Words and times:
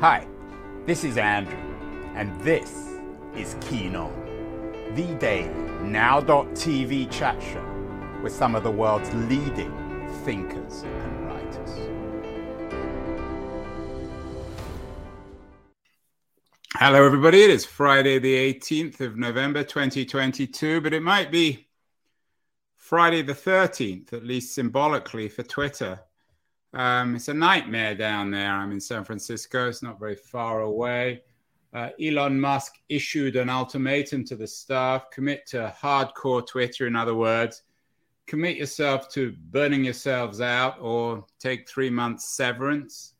Hi, 0.00 0.28
this 0.86 1.02
is 1.02 1.18
Andrew, 1.18 1.58
and 2.14 2.40
this 2.42 2.94
is 3.34 3.56
Keen 3.60 3.96
On, 3.96 4.12
the 4.94 5.12
daily 5.16 5.48
now.tv 5.82 7.10
chat 7.10 7.42
show 7.42 8.20
with 8.22 8.32
some 8.32 8.54
of 8.54 8.62
the 8.62 8.70
world's 8.70 9.12
leading 9.12 9.72
thinkers 10.24 10.82
and 10.84 11.26
writers. 11.26 11.70
Hello, 16.76 17.04
everybody. 17.04 17.42
It 17.42 17.50
is 17.50 17.66
Friday, 17.66 18.20
the 18.20 18.54
18th 18.54 19.00
of 19.00 19.16
November, 19.16 19.64
2022, 19.64 20.80
but 20.80 20.94
it 20.94 21.02
might 21.02 21.32
be 21.32 21.66
Friday 22.76 23.22
the 23.22 23.32
13th, 23.32 24.12
at 24.12 24.24
least 24.24 24.54
symbolically 24.54 25.28
for 25.28 25.42
Twitter. 25.42 25.98
Um, 26.74 27.16
it's 27.16 27.28
a 27.28 27.34
nightmare 27.34 27.94
down 27.94 28.30
there. 28.30 28.52
I'm 28.52 28.72
in 28.72 28.80
San 28.80 29.04
Francisco. 29.04 29.68
It's 29.68 29.82
not 29.82 29.98
very 29.98 30.16
far 30.16 30.60
away. 30.60 31.22
Uh, 31.72 31.90
Elon 32.02 32.40
Musk 32.40 32.74
issued 32.88 33.36
an 33.36 33.50
ultimatum 33.50 34.24
to 34.24 34.36
the 34.36 34.46
staff 34.46 35.10
commit 35.10 35.46
to 35.48 35.74
hardcore 35.80 36.46
Twitter, 36.46 36.86
in 36.86 36.96
other 36.96 37.14
words, 37.14 37.62
commit 38.26 38.56
yourself 38.56 39.08
to 39.10 39.34
burning 39.50 39.84
yourselves 39.84 40.40
out 40.40 40.76
or 40.80 41.26
take 41.38 41.68
three 41.68 41.90
months 41.90 42.36
severance. 42.36 43.14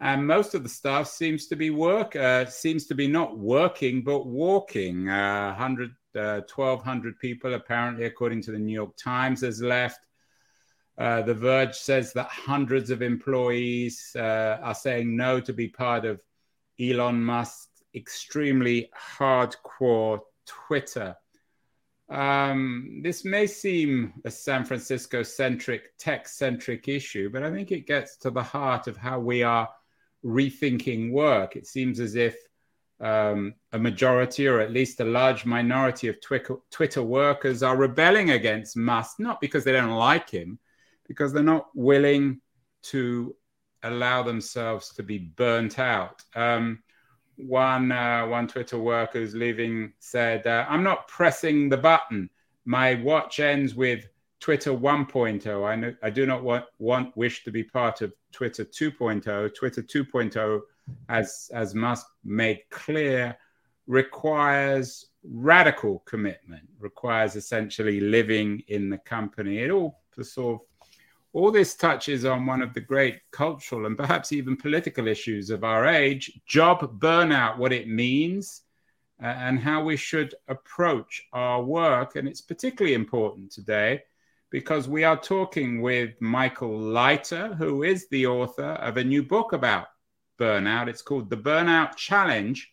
And 0.00 0.26
most 0.26 0.54
of 0.54 0.62
the 0.62 0.68
staff 0.68 1.08
seems 1.08 1.46
to 1.48 1.56
be 1.56 1.70
work 1.70 2.14
uh, 2.14 2.46
seems 2.46 2.86
to 2.86 2.94
be 2.94 3.08
not 3.08 3.36
working 3.36 4.02
but 4.02 4.26
walking. 4.26 5.08
Uh, 5.08 5.48
100, 5.48 5.90
uh, 6.16 6.40
1,200 6.54 7.18
people 7.18 7.54
apparently, 7.54 8.04
according 8.04 8.42
to 8.42 8.52
the 8.52 8.58
New 8.58 8.72
York 8.72 8.96
Times, 8.96 9.40
has 9.40 9.60
left. 9.60 10.07
Uh, 10.98 11.22
the 11.22 11.34
Verge 11.34 11.76
says 11.76 12.12
that 12.14 12.26
hundreds 12.26 12.90
of 12.90 13.02
employees 13.02 14.10
uh, 14.16 14.58
are 14.62 14.74
saying 14.74 15.16
no 15.16 15.38
to 15.40 15.52
be 15.52 15.68
part 15.68 16.04
of 16.04 16.20
Elon 16.80 17.22
Musk's 17.22 17.68
extremely 17.94 18.90
hardcore 19.18 20.20
Twitter. 20.46 21.16
Um, 22.08 23.00
this 23.02 23.24
may 23.24 23.46
seem 23.46 24.14
a 24.24 24.30
San 24.30 24.64
Francisco 24.64 25.22
centric, 25.22 25.96
tech 25.98 26.26
centric 26.26 26.88
issue, 26.88 27.30
but 27.30 27.42
I 27.42 27.50
think 27.50 27.70
it 27.70 27.86
gets 27.86 28.16
to 28.18 28.30
the 28.30 28.42
heart 28.42 28.88
of 28.88 28.96
how 28.96 29.20
we 29.20 29.42
are 29.42 29.68
rethinking 30.24 31.12
work. 31.12 31.54
It 31.54 31.66
seems 31.66 32.00
as 32.00 32.16
if 32.16 32.36
um, 33.00 33.54
a 33.72 33.78
majority, 33.78 34.48
or 34.48 34.60
at 34.60 34.72
least 34.72 35.00
a 35.00 35.04
large 35.04 35.44
minority 35.44 36.08
of 36.08 36.20
Twitter, 36.20 36.56
Twitter 36.70 37.02
workers, 37.02 37.62
are 37.62 37.76
rebelling 37.76 38.30
against 38.30 38.76
Musk, 38.76 39.20
not 39.20 39.40
because 39.40 39.64
they 39.64 39.72
don't 39.72 39.90
like 39.90 40.30
him, 40.30 40.58
because 41.08 41.32
they're 41.32 41.42
not 41.42 41.68
willing 41.74 42.40
to 42.82 43.34
allow 43.82 44.22
themselves 44.22 44.90
to 44.94 45.02
be 45.02 45.18
burnt 45.18 45.78
out. 45.78 46.22
Um, 46.36 46.82
one 47.36 47.92
uh, 47.92 48.26
one 48.26 48.48
Twitter 48.48 48.78
worker 48.78 49.20
who's 49.20 49.34
leaving 49.34 49.92
said, 49.98 50.46
uh, 50.46 50.66
"I'm 50.68 50.82
not 50.82 51.08
pressing 51.08 51.68
the 51.68 51.76
button. 51.76 52.28
My 52.64 52.96
watch 52.96 53.40
ends 53.40 53.74
with 53.74 54.06
Twitter 54.40 54.72
1.0. 54.72 55.96
I 56.02 56.06
I 56.06 56.10
do 56.10 56.26
not 56.26 56.42
want 56.42 56.64
want 56.78 57.16
wish 57.16 57.44
to 57.44 57.50
be 57.50 57.62
part 57.64 58.02
of 58.02 58.12
Twitter 58.32 58.64
2.0. 58.64 59.54
Twitter 59.54 59.82
2.0, 59.82 60.60
as 61.08 61.50
as 61.54 61.74
Musk 61.74 62.06
made 62.24 62.60
clear, 62.70 63.36
requires 63.86 65.06
radical 65.22 66.00
commitment. 66.06 66.68
Requires 66.80 67.36
essentially 67.36 68.00
living 68.00 68.62
in 68.68 68.90
the 68.90 68.98
company. 68.98 69.58
It 69.58 69.70
all 69.70 70.00
sort 70.20 70.60
of 70.60 70.77
all 71.32 71.50
this 71.50 71.74
touches 71.74 72.24
on 72.24 72.46
one 72.46 72.62
of 72.62 72.74
the 72.74 72.80
great 72.80 73.20
cultural 73.30 73.86
and 73.86 73.96
perhaps 73.96 74.32
even 74.32 74.56
political 74.56 75.06
issues 75.06 75.50
of 75.50 75.62
our 75.64 75.86
age 75.86 76.40
job 76.46 77.00
burnout, 77.00 77.58
what 77.58 77.72
it 77.72 77.88
means, 77.88 78.62
uh, 79.22 79.26
and 79.26 79.58
how 79.58 79.82
we 79.82 79.96
should 79.96 80.34
approach 80.48 81.22
our 81.32 81.62
work. 81.62 82.16
And 82.16 82.26
it's 82.26 82.40
particularly 82.40 82.94
important 82.94 83.52
today 83.52 84.02
because 84.50 84.88
we 84.88 85.04
are 85.04 85.20
talking 85.20 85.82
with 85.82 86.20
Michael 86.20 86.78
Leiter, 86.78 87.54
who 87.54 87.82
is 87.82 88.08
the 88.08 88.26
author 88.26 88.62
of 88.62 88.96
a 88.96 89.04
new 89.04 89.22
book 89.22 89.52
about 89.52 89.88
burnout. 90.38 90.88
It's 90.88 91.02
called 91.02 91.28
The 91.28 91.36
Burnout 91.36 91.96
Challenge 91.96 92.72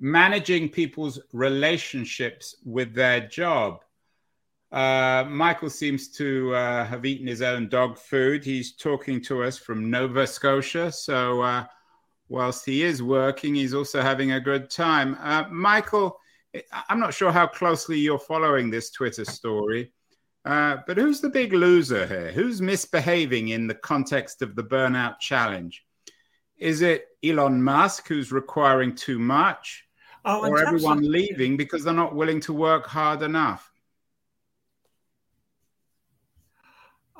Managing 0.00 0.68
People's 0.68 1.18
Relationships 1.32 2.56
with 2.64 2.92
Their 2.94 3.26
Job. 3.26 3.83
Uh, 4.74 5.24
Michael 5.28 5.70
seems 5.70 6.08
to 6.08 6.52
uh, 6.52 6.84
have 6.84 7.06
eaten 7.06 7.28
his 7.28 7.42
own 7.42 7.68
dog 7.68 7.96
food. 7.96 8.44
He's 8.44 8.74
talking 8.74 9.22
to 9.22 9.44
us 9.44 9.56
from 9.56 9.88
Nova 9.88 10.26
Scotia. 10.26 10.90
So, 10.90 11.42
uh, 11.42 11.64
whilst 12.28 12.66
he 12.66 12.82
is 12.82 13.00
working, 13.00 13.54
he's 13.54 13.72
also 13.72 14.02
having 14.02 14.32
a 14.32 14.40
good 14.40 14.68
time. 14.68 15.16
Uh, 15.20 15.44
Michael, 15.48 16.18
I'm 16.88 16.98
not 16.98 17.14
sure 17.14 17.30
how 17.30 17.46
closely 17.46 18.00
you're 18.00 18.18
following 18.18 18.68
this 18.68 18.90
Twitter 18.90 19.24
story, 19.24 19.92
uh, 20.44 20.78
but 20.88 20.98
who's 20.98 21.20
the 21.20 21.30
big 21.30 21.52
loser 21.52 22.04
here? 22.04 22.32
Who's 22.32 22.60
misbehaving 22.60 23.50
in 23.50 23.68
the 23.68 23.76
context 23.76 24.42
of 24.42 24.56
the 24.56 24.64
burnout 24.64 25.20
challenge? 25.20 25.84
Is 26.58 26.82
it 26.82 27.06
Elon 27.22 27.62
Musk 27.62 28.08
who's 28.08 28.32
requiring 28.32 28.96
too 28.96 29.20
much? 29.20 29.84
Oh, 30.24 30.48
or 30.48 30.58
everyone 30.58 31.08
leaving 31.08 31.56
because 31.56 31.84
they're 31.84 31.94
not 31.94 32.16
willing 32.16 32.40
to 32.40 32.52
work 32.52 32.86
hard 32.86 33.22
enough? 33.22 33.70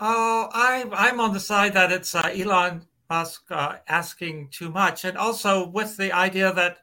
Oh, 0.01 0.49
I, 0.53 0.85
I'm 0.93 1.21
on 1.21 1.33
the 1.33 1.41
side 1.41 1.75
that 1.75 1.93
it's 1.93 2.15
uh, 2.15 2.31
Elon 2.35 2.85
Musk 3.09 3.45
uh, 3.51 3.77
asking 3.89 4.49
too 4.51 4.71
much, 4.71 5.05
and 5.05 5.17
also 5.17 5.69
with 5.69 5.97
the 5.97 6.13
idea 6.13 6.53
that 6.53 6.79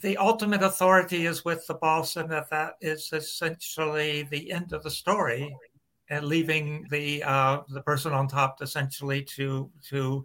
the 0.00 0.16
ultimate 0.18 0.62
authority 0.62 1.26
is 1.26 1.44
with 1.44 1.66
the 1.66 1.74
boss, 1.74 2.16
and 2.16 2.30
that 2.30 2.50
that 2.50 2.74
is 2.80 3.10
essentially 3.12 4.24
the 4.24 4.52
end 4.52 4.72
of 4.72 4.82
the 4.82 4.90
story, 4.90 5.54
and 6.10 6.26
leaving 6.26 6.86
the 6.90 7.22
uh, 7.22 7.60
the 7.68 7.82
person 7.82 8.12
on 8.12 8.28
top 8.28 8.60
essentially 8.60 9.22
to 9.22 9.70
to 9.88 10.24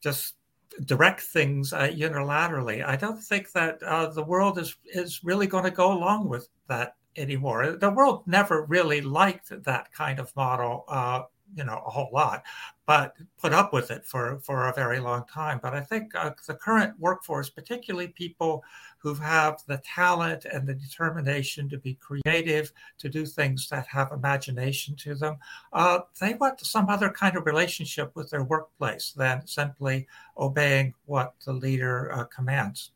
just 0.00 0.36
direct 0.84 1.22
things 1.22 1.72
uh, 1.72 1.88
unilaterally. 1.88 2.84
I 2.86 2.96
don't 2.96 3.20
think 3.20 3.50
that 3.52 3.82
uh, 3.82 4.08
the 4.10 4.22
world 4.22 4.58
is 4.58 4.76
is 4.84 5.24
really 5.24 5.48
going 5.48 5.64
to 5.64 5.70
go 5.72 5.92
along 5.92 6.28
with 6.28 6.48
that 6.68 6.94
anymore. 7.16 7.76
The 7.76 7.90
world 7.90 8.22
never 8.26 8.64
really 8.64 9.00
liked 9.00 9.50
that 9.64 9.92
kind 9.92 10.18
of 10.18 10.34
model, 10.36 10.84
uh, 10.88 11.22
you 11.54 11.64
know, 11.64 11.82
a 11.86 11.90
whole 11.90 12.10
lot, 12.12 12.42
but 12.86 13.14
put 13.38 13.52
up 13.52 13.72
with 13.72 13.90
it 13.90 14.04
for, 14.04 14.40
for 14.40 14.68
a 14.68 14.72
very 14.72 14.98
long 14.98 15.24
time. 15.32 15.60
But 15.62 15.74
I 15.74 15.80
think 15.80 16.14
uh, 16.14 16.30
the 16.46 16.54
current 16.54 16.98
workforce, 16.98 17.48
particularly 17.48 18.08
people 18.08 18.64
who 18.98 19.14
have 19.14 19.62
the 19.68 19.78
talent 19.78 20.44
and 20.44 20.66
the 20.66 20.74
determination 20.74 21.68
to 21.68 21.78
be 21.78 21.94
creative, 21.94 22.72
to 22.98 23.08
do 23.08 23.24
things 23.24 23.68
that 23.68 23.86
have 23.86 24.10
imagination 24.10 24.96
to 24.96 25.14
them, 25.14 25.36
uh, 25.72 26.00
they 26.20 26.34
want 26.34 26.60
some 26.60 26.88
other 26.88 27.10
kind 27.10 27.36
of 27.36 27.46
relationship 27.46 28.10
with 28.16 28.30
their 28.30 28.42
workplace 28.42 29.12
than 29.12 29.46
simply 29.46 30.06
obeying 30.36 30.94
what 31.04 31.34
the 31.44 31.52
leader 31.52 32.12
uh, 32.12 32.24
commands. 32.24 32.90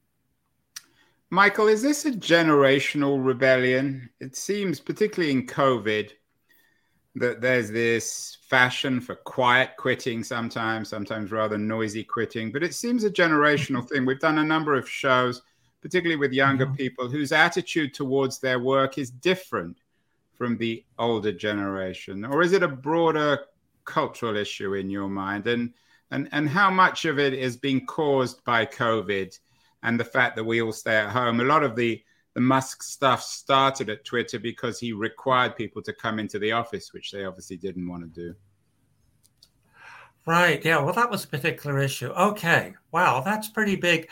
Michael, 1.33 1.69
is 1.69 1.81
this 1.81 2.05
a 2.07 2.11
generational 2.11 3.25
rebellion? 3.25 4.11
It 4.19 4.35
seems, 4.35 4.81
particularly 4.81 5.33
in 5.33 5.47
COVID, 5.47 6.11
that 7.15 7.41
there's 7.41 7.71
this 7.71 8.39
fashion 8.49 9.01
for 9.01 9.15
quiet 9.15 9.71
quitting 9.77 10.25
sometimes, 10.25 10.89
sometimes 10.89 11.31
rather 11.31 11.57
noisy 11.57 12.03
quitting, 12.03 12.51
but 12.51 12.65
it 12.65 12.75
seems 12.75 13.05
a 13.05 13.11
generational 13.11 13.89
thing. 13.89 14.05
We've 14.05 14.19
done 14.19 14.39
a 14.39 14.45
number 14.45 14.75
of 14.75 14.89
shows, 14.89 15.43
particularly 15.83 16.19
with 16.19 16.33
younger 16.33 16.67
mm-hmm. 16.67 16.75
people, 16.75 17.09
whose 17.09 17.31
attitude 17.31 17.95
towards 17.95 18.41
their 18.41 18.59
work 18.59 18.99
is 18.99 19.11
different 19.11 19.79
from 20.35 20.57
the 20.57 20.85
older 20.99 21.33
generation. 21.33 22.25
Or 22.25 22.43
is 22.43 22.53
it 22.53 22.65
a 22.65 22.69
broader 22.69 23.39
cultural 23.85 24.37
issue 24.37 24.75
in 24.75 24.91
your 24.91 25.09
mind? 25.09 25.47
And 25.47 25.75
and 26.11 26.29
and 26.33 26.49
how 26.49 26.71
much 26.71 27.05
of 27.05 27.21
it 27.21 27.35
is 27.35 27.57
being 27.57 27.87
caused 27.87 28.43
by 28.45 28.67
COVID? 28.67 29.39
And 29.83 29.99
the 29.99 30.05
fact 30.05 30.37
that 30.37 30.45
we 30.45 30.63
all 30.63 30.73
stay 30.73 30.97
at 30.97 31.11
home. 31.11 31.41
A 31.41 31.45
lot 31.45 31.63
of 31.63 31.77
the 31.77 32.03
the 32.35 32.41
Musk 32.41 32.83
stuff 32.83 33.23
started 33.23 33.91
at 33.91 34.05
Twitter 34.05 34.39
because 34.39 34.79
he 34.79 34.93
required 34.93 35.57
people 35.57 35.83
to 35.83 35.93
come 35.93 36.19
into 36.19 36.39
the 36.39 36.53
office, 36.53 36.93
which 36.93 37.11
they 37.11 37.25
obviously 37.25 37.57
didn't 37.57 37.89
want 37.89 38.03
to 38.03 38.09
do. 38.09 38.35
Right. 40.27 40.65
Yeah. 40.65 40.81
Well, 40.81 40.95
that 40.95 41.11
was 41.11 41.25
a 41.25 41.29
particular 41.29 41.81
issue. 41.81 42.11
Okay. 42.11 42.75
Wow. 42.93 43.21
That's 43.21 43.49
pretty 43.49 43.75
big. 43.75 44.09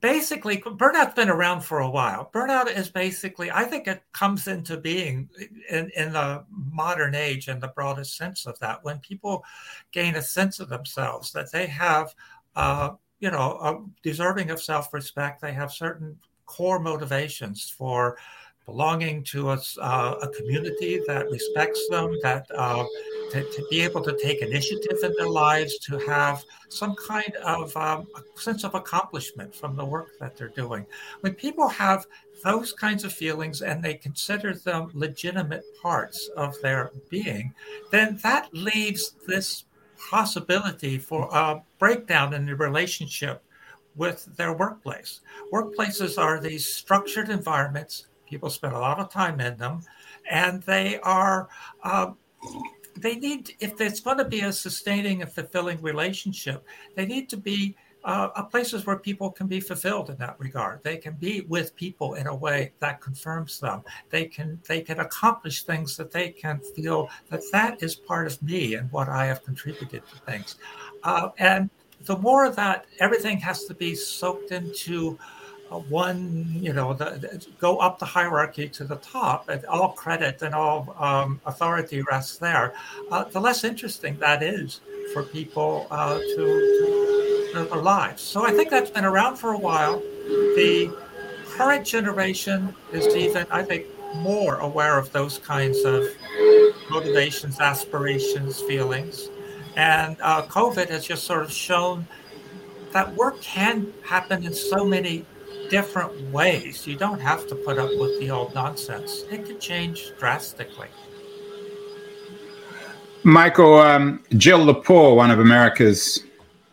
Basically, 0.00 0.56
burnout's 0.56 1.14
been 1.14 1.28
around 1.28 1.60
for 1.60 1.78
a 1.80 1.90
while. 1.90 2.30
Burnout 2.34 2.74
is 2.74 2.88
basically, 2.88 3.50
I 3.50 3.64
think 3.64 3.86
it 3.86 4.02
comes 4.12 4.48
into 4.48 4.76
being 4.78 5.28
in, 5.70 5.90
in 5.94 6.12
the 6.12 6.44
modern 6.50 7.14
age 7.14 7.48
in 7.48 7.60
the 7.60 7.68
broadest 7.68 8.16
sense 8.16 8.46
of 8.46 8.58
that. 8.58 8.82
When 8.82 8.98
people 8.98 9.44
gain 9.92 10.16
a 10.16 10.22
sense 10.22 10.58
of 10.58 10.70
themselves, 10.70 11.30
that 11.32 11.52
they 11.52 11.66
have 11.66 12.14
uh, 12.56 12.92
you 13.24 13.30
know, 13.30 13.56
uh, 13.62 13.78
deserving 14.02 14.50
of 14.50 14.60
self 14.60 14.92
respect. 14.92 15.40
They 15.40 15.54
have 15.54 15.72
certain 15.72 16.18
core 16.44 16.78
motivations 16.78 17.70
for 17.70 18.18
belonging 18.66 19.24
to 19.24 19.52
a, 19.52 19.58
uh, 19.80 20.16
a 20.20 20.28
community 20.28 21.00
that 21.06 21.30
respects 21.30 21.88
them, 21.88 22.14
that 22.22 22.46
uh, 22.54 22.84
to, 23.30 23.42
to, 23.42 23.66
be 23.70 23.80
able 23.80 24.02
to 24.02 24.14
take 24.22 24.42
initiative 24.42 24.98
in 25.02 25.14
their 25.16 25.28
lives, 25.28 25.78
to 25.78 25.96
have 26.00 26.44
some 26.68 26.94
kind 26.96 27.34
of 27.42 27.74
um, 27.78 28.06
sense 28.36 28.62
of 28.62 28.74
accomplishment 28.74 29.54
from 29.54 29.74
the 29.74 29.84
work 29.84 30.08
that 30.20 30.36
they're 30.36 30.48
doing. 30.48 30.84
When 31.20 31.32
people 31.34 31.68
have 31.68 32.06
those 32.42 32.74
kinds 32.74 33.04
of 33.04 33.12
feelings 33.12 33.62
and 33.62 33.82
they 33.82 33.94
consider 33.94 34.52
them 34.52 34.90
legitimate 34.92 35.64
parts 35.80 36.28
of 36.36 36.60
their 36.60 36.90
being, 37.08 37.54
then 37.90 38.18
that 38.22 38.52
leaves 38.52 39.14
this 39.26 39.64
possibility 40.10 40.98
for 40.98 41.28
a 41.32 41.62
breakdown 41.78 42.34
in 42.34 42.46
the 42.46 42.56
relationship 42.56 43.42
with 43.96 44.24
their 44.36 44.52
workplace. 44.52 45.20
Workplaces 45.52 46.18
are 46.18 46.40
these 46.40 46.66
structured 46.66 47.28
environments. 47.28 48.06
People 48.28 48.50
spend 48.50 48.74
a 48.74 48.78
lot 48.78 48.98
of 48.98 49.10
time 49.10 49.40
in 49.40 49.56
them, 49.56 49.82
and 50.30 50.62
they 50.62 50.98
are. 51.00 51.48
Uh, 51.82 52.12
they 52.96 53.16
need, 53.16 53.54
if 53.58 53.76
there's 53.76 54.00
going 54.00 54.18
to 54.18 54.24
be 54.24 54.40
a 54.40 54.52
sustaining 54.52 55.22
and 55.22 55.32
fulfilling 55.32 55.80
relationship, 55.82 56.64
they 56.94 57.06
need 57.06 57.28
to 57.28 57.36
be 57.36 57.76
uh, 58.04 58.42
places 58.44 58.86
where 58.86 58.98
people 58.98 59.30
can 59.30 59.46
be 59.46 59.60
fulfilled 59.60 60.10
in 60.10 60.16
that 60.16 60.36
regard. 60.38 60.82
They 60.82 60.96
can 60.96 61.14
be 61.14 61.42
with 61.42 61.74
people 61.74 62.14
in 62.14 62.26
a 62.26 62.34
way 62.34 62.72
that 62.80 63.00
confirms 63.00 63.58
them. 63.60 63.82
They 64.10 64.26
can 64.26 64.60
they 64.68 64.80
can 64.82 65.00
accomplish 65.00 65.62
things 65.62 65.96
that 65.96 66.10
they 66.10 66.30
can 66.30 66.60
feel 66.60 67.08
that 67.30 67.42
that 67.52 67.82
is 67.82 67.94
part 67.94 68.26
of 68.26 68.42
me 68.42 68.74
and 68.74 68.90
what 68.92 69.08
I 69.08 69.26
have 69.26 69.42
contributed 69.42 70.02
to 70.06 70.16
things. 70.30 70.56
Uh, 71.02 71.30
and 71.38 71.70
the 72.02 72.18
more 72.18 72.50
that 72.50 72.86
everything 73.00 73.38
has 73.38 73.64
to 73.64 73.74
be 73.74 73.94
soaked 73.94 74.52
into 74.52 75.18
uh, 75.70 75.78
one, 75.78 76.46
you 76.52 76.74
know, 76.74 76.92
the, 76.92 77.04
the, 77.04 77.46
go 77.58 77.78
up 77.78 77.98
the 77.98 78.04
hierarchy 78.04 78.68
to 78.68 78.84
the 78.84 78.96
top, 78.96 79.48
and 79.48 79.64
all 79.64 79.92
credit 79.92 80.42
and 80.42 80.54
all 80.54 80.94
um, 80.98 81.40
authority 81.46 82.02
rests 82.02 82.36
there, 82.36 82.74
uh, 83.10 83.24
the 83.24 83.40
less 83.40 83.64
interesting 83.64 84.18
that 84.18 84.42
is 84.42 84.80
for 85.14 85.22
people 85.22 85.86
uh, 85.90 86.18
to, 86.18 86.36
to 86.36 87.33
their 87.54 87.76
lives. 87.76 88.22
So 88.22 88.44
I 88.44 88.52
think 88.52 88.70
that's 88.70 88.90
been 88.90 89.04
around 89.04 89.36
for 89.36 89.52
a 89.52 89.58
while. 89.58 90.00
The 90.28 90.94
current 91.50 91.86
generation 91.86 92.74
is 92.92 93.14
even, 93.14 93.46
I 93.50 93.62
think, 93.62 93.86
more 94.16 94.56
aware 94.56 94.98
of 94.98 95.12
those 95.12 95.38
kinds 95.38 95.84
of 95.84 96.04
motivations, 96.90 97.60
aspirations, 97.60 98.60
feelings. 98.62 99.28
And 99.76 100.16
uh, 100.20 100.42
COVID 100.46 100.88
has 100.90 101.04
just 101.06 101.24
sort 101.24 101.42
of 101.42 101.52
shown 101.52 102.06
that 102.92 103.12
work 103.16 103.40
can 103.40 103.92
happen 104.04 104.44
in 104.44 104.54
so 104.54 104.84
many 104.84 105.26
different 105.68 106.30
ways. 106.30 106.86
You 106.86 106.96
don't 106.96 107.20
have 107.20 107.46
to 107.48 107.54
put 107.54 107.78
up 107.78 107.90
with 107.98 108.20
the 108.20 108.30
old 108.30 108.54
nonsense, 108.54 109.24
it 109.30 109.46
can 109.46 109.58
change 109.58 110.12
drastically. 110.18 110.88
Michael, 113.24 113.78
um, 113.78 114.22
Jill 114.36 114.66
Lepore, 114.66 115.16
one 115.16 115.30
of 115.30 115.40
America's 115.40 116.22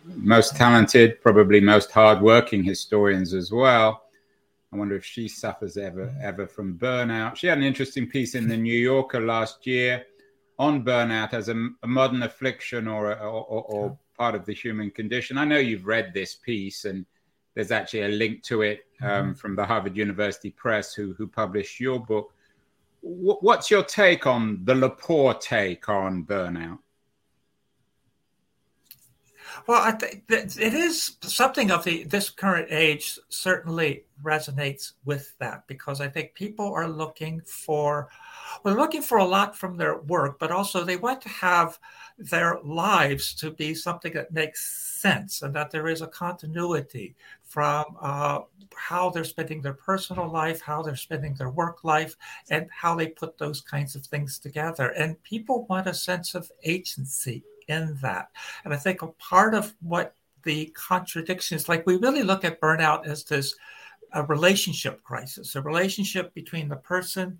most 0.05 0.55
talented, 0.55 1.21
probably 1.21 1.59
most 1.59 1.91
hardworking 1.91 2.63
historians 2.63 3.33
as 3.33 3.51
well. 3.51 4.03
I 4.73 4.77
wonder 4.77 4.95
if 4.95 5.05
she 5.05 5.27
suffers 5.27 5.77
ever 5.77 6.15
ever 6.21 6.47
from 6.47 6.77
burnout. 6.77 7.35
She 7.35 7.47
had 7.47 7.57
an 7.57 7.63
interesting 7.63 8.07
piece 8.07 8.35
in 8.35 8.47
the 8.47 8.57
New 8.57 8.77
Yorker 8.77 9.19
last 9.19 9.67
year 9.67 10.05
on 10.57 10.85
burnout 10.85 11.33
as 11.33 11.49
a, 11.49 11.69
a 11.83 11.87
modern 11.87 12.23
affliction 12.23 12.87
or, 12.87 13.11
a, 13.11 13.15
or, 13.15 13.63
or 13.63 13.97
part 14.17 14.35
of 14.35 14.45
the 14.45 14.53
human 14.53 14.91
condition. 14.91 15.37
I 15.37 15.45
know 15.45 15.57
you've 15.57 15.87
read 15.87 16.13
this 16.13 16.35
piece, 16.35 16.85
and 16.85 17.05
there's 17.55 17.71
actually 17.71 18.03
a 18.03 18.09
link 18.09 18.43
to 18.43 18.61
it 18.61 18.85
um, 19.01 19.09
mm-hmm. 19.09 19.33
from 19.33 19.55
the 19.55 19.65
Harvard 19.65 19.97
University 19.97 20.51
Press, 20.51 20.93
who 20.93 21.13
who 21.13 21.27
published 21.27 21.79
your 21.79 21.99
book. 21.99 22.31
W- 23.03 23.39
what's 23.41 23.71
your 23.71 23.83
take 23.83 24.27
on 24.27 24.63
the 24.63 24.73
Lepore 24.73 25.39
take 25.41 25.89
on 25.89 26.23
burnout? 26.23 26.79
Well, 29.71 29.83
I 29.83 29.91
think 29.91 30.23
it 30.27 30.73
is 30.73 31.15
something 31.21 31.71
of 31.71 31.85
the 31.85 32.03
this 32.03 32.29
current 32.29 32.67
age 32.71 33.17
certainly 33.29 34.03
resonates 34.21 34.91
with 35.05 35.33
that 35.39 35.65
because 35.65 36.01
I 36.01 36.09
think 36.09 36.33
people 36.33 36.73
are 36.73 36.89
looking 36.89 37.39
for 37.45 38.09
well, 38.61 38.73
they're 38.73 38.83
looking 38.83 39.01
for 39.01 39.19
a 39.19 39.23
lot 39.23 39.57
from 39.57 39.77
their 39.77 39.99
work, 39.99 40.39
but 40.39 40.51
also 40.51 40.83
they 40.83 40.97
want 40.97 41.21
to 41.21 41.29
have 41.29 41.79
their 42.17 42.59
lives 42.65 43.33
to 43.35 43.49
be 43.49 43.73
something 43.73 44.11
that 44.11 44.33
makes 44.33 44.99
sense 44.99 45.41
and 45.41 45.55
that 45.55 45.71
there 45.71 45.87
is 45.87 46.01
a 46.01 46.07
continuity 46.07 47.15
from 47.41 47.95
uh, 48.01 48.39
how 48.75 49.09
they're 49.09 49.23
spending 49.23 49.61
their 49.61 49.71
personal 49.71 50.29
life, 50.29 50.59
how 50.59 50.81
they're 50.81 50.97
spending 50.97 51.33
their 51.35 51.49
work 51.49 51.85
life, 51.85 52.17
and 52.49 52.67
how 52.71 52.93
they 52.93 53.07
put 53.07 53.37
those 53.37 53.61
kinds 53.61 53.95
of 53.95 54.05
things 54.05 54.37
together. 54.37 54.89
And 54.89 55.23
people 55.23 55.65
want 55.69 55.87
a 55.87 55.93
sense 55.93 56.35
of 56.35 56.51
agency 56.65 57.45
in 57.71 57.97
that. 58.01 58.29
And 58.63 58.73
I 58.73 58.77
think 58.77 59.01
a 59.01 59.07
part 59.07 59.53
of 59.55 59.73
what 59.81 60.15
the 60.43 60.73
contradictions, 60.75 61.69
like 61.69 61.85
we 61.85 61.97
really 61.97 62.23
look 62.23 62.43
at 62.45 62.61
burnout 62.61 63.05
as 63.05 63.23
this 63.23 63.55
a 64.13 64.23
relationship 64.23 65.01
crisis, 65.03 65.55
a 65.55 65.61
relationship 65.61 66.33
between 66.33 66.67
the 66.67 66.75
person 66.75 67.39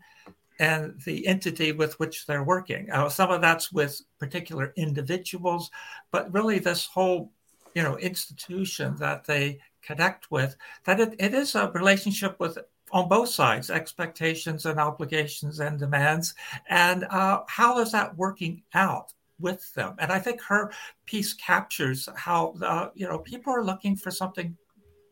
and 0.60 1.00
the 1.06 1.28
entity 1.28 1.72
with 1.72 2.00
which 2.00 2.25
they're 2.25 2.44
working. 2.44 2.89
Uh, 2.92 3.10
some 3.10 3.31
of 3.31 3.42
that's 3.42 3.72
with 3.72 4.01
particular 4.19 4.74
individuals, 4.78 5.72
but 6.12 6.31
really 6.33 6.60
this 6.60 6.86
whole, 6.86 7.31
you 7.74 7.83
know, 7.83 7.98
institution 7.98 8.95
that 8.98 9.25
they 9.25 9.60
connect 9.81 10.30
with, 10.30 10.56
that 10.86 11.00
it, 11.00 11.16
it 11.19 11.33
is 11.33 11.56
a 11.56 11.72
relationship 11.72 12.39
with 12.39 12.57
on 12.92 13.07
both 13.07 13.30
sides, 13.30 13.69
expectations 13.69 14.66
and 14.66 14.80
obligations 14.80 15.62
and 15.62 15.80
demands, 15.80 16.36
and 16.69 17.06
uh, 17.06 17.42
how 17.48 17.80
is 17.80 17.92
that 17.94 18.16
working 18.18 18.62
out? 18.74 19.13
With 19.41 19.73
them. 19.73 19.95
And 19.99 20.11
I 20.11 20.19
think 20.19 20.41
her 20.43 20.71
piece 21.05 21.33
captures 21.33 22.07
how 22.15 22.53
uh, 22.61 22.89
you 22.93 23.07
know 23.07 23.19
people 23.19 23.53
are 23.53 23.63
looking 23.63 23.95
for 23.95 24.11
something 24.11 24.55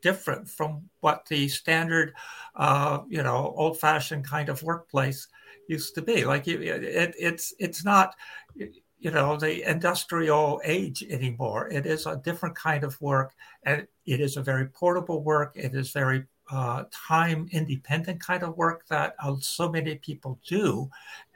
different 0.02 0.50
from 0.50 0.90
what 1.02 1.26
the 1.28 1.48
standard, 1.48 2.14
uh, 2.56 3.00
you 3.10 3.22
know, 3.22 3.54
old-fashioned 3.58 4.26
kind 4.26 4.50
of 4.50 4.64
workplace 4.64 5.28
used 5.68 5.96
to 5.96 6.02
be. 6.02 6.26
Like 6.26 6.48
it, 6.48 6.62
it, 6.62 7.16
it's 7.18 7.54
it's 7.60 7.84
not 7.84 8.16
you 8.56 9.12
know 9.12 9.38
the 9.38 9.70
industrial 9.70 10.62
age 10.64 11.04
anymore. 11.04 11.70
It 11.70 11.86
is 11.86 12.06
a 12.06 12.22
different 12.24 12.56
kind 12.56 12.84
of 12.84 13.00
work, 13.02 13.34
and 13.64 13.88
it 14.06 14.20
is 14.20 14.38
a 14.38 14.42
very 14.42 14.68
portable 14.68 15.24
work. 15.24 15.54
It 15.56 15.76
is 15.76 15.92
very 15.92 16.26
uh, 16.52 16.84
time 16.92 17.48
independent 17.52 18.20
kind 18.20 18.44
of 18.44 18.58
work 18.58 18.88
that 18.88 19.16
uh, 19.24 19.36
so 19.40 19.70
many 19.70 19.96
people 19.96 20.40
do. 20.48 20.90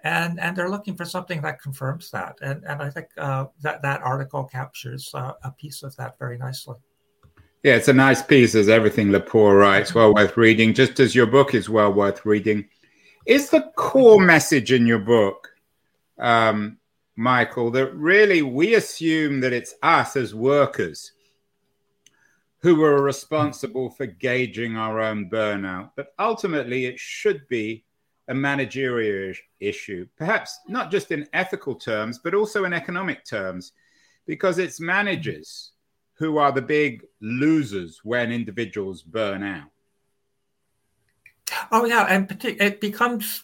And 0.04 0.40
and 0.40 0.56
they're 0.56 0.70
looking 0.70 0.96
for 0.96 1.06
something 1.06 1.42
that 1.42 1.62
confirms 1.62 2.12
that. 2.12 2.38
And 2.42 2.64
and 2.66 2.82
i 2.82 2.90
think 2.90 3.08
uh, 3.18 3.46
that 3.62 3.82
that 3.82 4.02
article 4.02 4.44
captures 4.44 5.12
uh, 5.14 5.34
a 5.44 5.52
piece 5.52 5.84
of 5.84 5.96
that 5.96 6.18
very 6.20 6.38
nicely. 6.38 6.76
Yeah 7.64 7.76
it's 7.76 7.88
a 7.88 7.94
nice 7.94 8.22
piece. 8.22 8.56
As 8.56 8.70
everything 8.70 9.10
lepore 9.10 9.60
writes. 9.60 9.94
Well 9.94 10.14
worth 10.14 10.38
reading. 10.38 10.74
Just 10.74 11.00
as 11.00 11.16
your 11.16 11.28
book 11.28 11.54
is 11.54 11.70
well 11.70 11.94
worth 11.94 12.26
reading. 12.26 12.68
Is 13.26 13.50
the 13.50 13.72
core 13.78 14.22
message 14.22 14.74
in 14.74 14.86
your 14.86 15.00
book 15.00 15.50
um, 16.20 16.78
michael 17.16 17.70
that 17.72 17.94
really 17.94 18.42
we 18.42 18.76
assume 18.76 19.40
that 19.40 19.54
it's 19.54 19.76
us 19.84 20.16
as 20.16 20.34
workers 20.34 21.12
who 22.64 22.82
are 22.82 23.04
responsible 23.04 23.90
for 23.90 24.06
gauging 24.06 24.78
our 24.78 25.02
own 25.02 25.30
burnout. 25.30 25.92
But 25.98 26.14
ultimately, 26.18 26.86
it 26.86 26.98
should 26.98 27.46
be 27.50 27.84
a 28.30 28.34
managerial 28.34 29.34
issue, 29.60 30.08
perhaps 30.16 30.58
not 30.70 30.90
just 30.90 31.12
in 31.12 31.28
ethical 31.34 31.76
terms, 31.76 32.20
but 32.24 32.34
also 32.34 32.64
in 32.64 32.72
economic 32.72 33.26
terms, 33.26 33.74
because 34.26 34.60
it's 34.60 34.80
managers 34.80 35.74
who 36.14 36.38
are 36.38 36.54
the 36.54 36.62
big 36.62 37.06
losers 37.20 38.00
when 38.06 38.32
individuals 38.32 39.04
burn 39.04 39.44
out. 39.44 39.70
Oh, 41.70 41.84
yeah. 41.84 42.06
And 42.06 42.32
it 42.46 42.80
becomes 42.80 43.44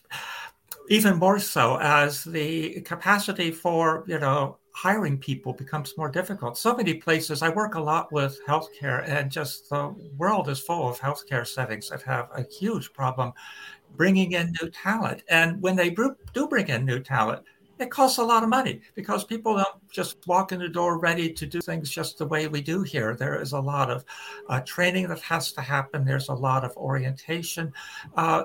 even 0.87 1.17
more 1.17 1.39
so 1.39 1.77
as 1.81 2.23
the 2.23 2.79
capacity 2.81 3.51
for, 3.51 4.05
you 4.07 4.17
know, 4.17 4.58
hiring 4.81 5.17
people 5.17 5.51
becomes 5.51 5.97
more 5.97 6.09
difficult. 6.09 6.57
So 6.57 6.73
many 6.73 6.93
places, 6.93 7.41
I 7.41 7.49
work 7.49 7.75
a 7.75 7.81
lot 7.81 8.13
with 8.13 8.39
healthcare, 8.47 9.05
and 9.05 9.29
just 9.29 9.69
the 9.69 9.93
world 10.17 10.47
is 10.47 10.61
full 10.61 10.87
of 10.87 10.97
healthcare 10.97 11.45
settings 11.45 11.89
that 11.89 12.01
have 12.03 12.29
a 12.33 12.43
huge 12.43 12.93
problem 12.93 13.33
bringing 13.97 14.31
in 14.31 14.53
new 14.61 14.69
talent. 14.69 15.23
And 15.27 15.61
when 15.61 15.75
they 15.75 15.89
do 15.89 16.47
bring 16.47 16.69
in 16.69 16.85
new 16.85 17.01
talent, 17.01 17.43
it 17.77 17.91
costs 17.91 18.19
a 18.19 18.23
lot 18.23 18.43
of 18.43 18.47
money 18.47 18.79
because 18.95 19.25
people 19.25 19.57
don't 19.57 19.91
just 19.91 20.25
walk 20.27 20.53
in 20.53 20.59
the 20.59 20.69
door 20.69 20.97
ready 20.97 21.33
to 21.33 21.45
do 21.45 21.59
things 21.59 21.89
just 21.89 22.17
the 22.17 22.25
way 22.25 22.47
we 22.47 22.61
do 22.61 22.81
here. 22.81 23.17
There 23.17 23.41
is 23.41 23.51
a 23.51 23.59
lot 23.59 23.91
of 23.91 24.05
uh, 24.47 24.61
training 24.61 25.09
that 25.09 25.19
has 25.19 25.51
to 25.53 25.61
happen, 25.61 26.05
there's 26.05 26.29
a 26.29 26.33
lot 26.33 26.63
of 26.63 26.75
orientation. 26.77 27.73
Uh, 28.15 28.43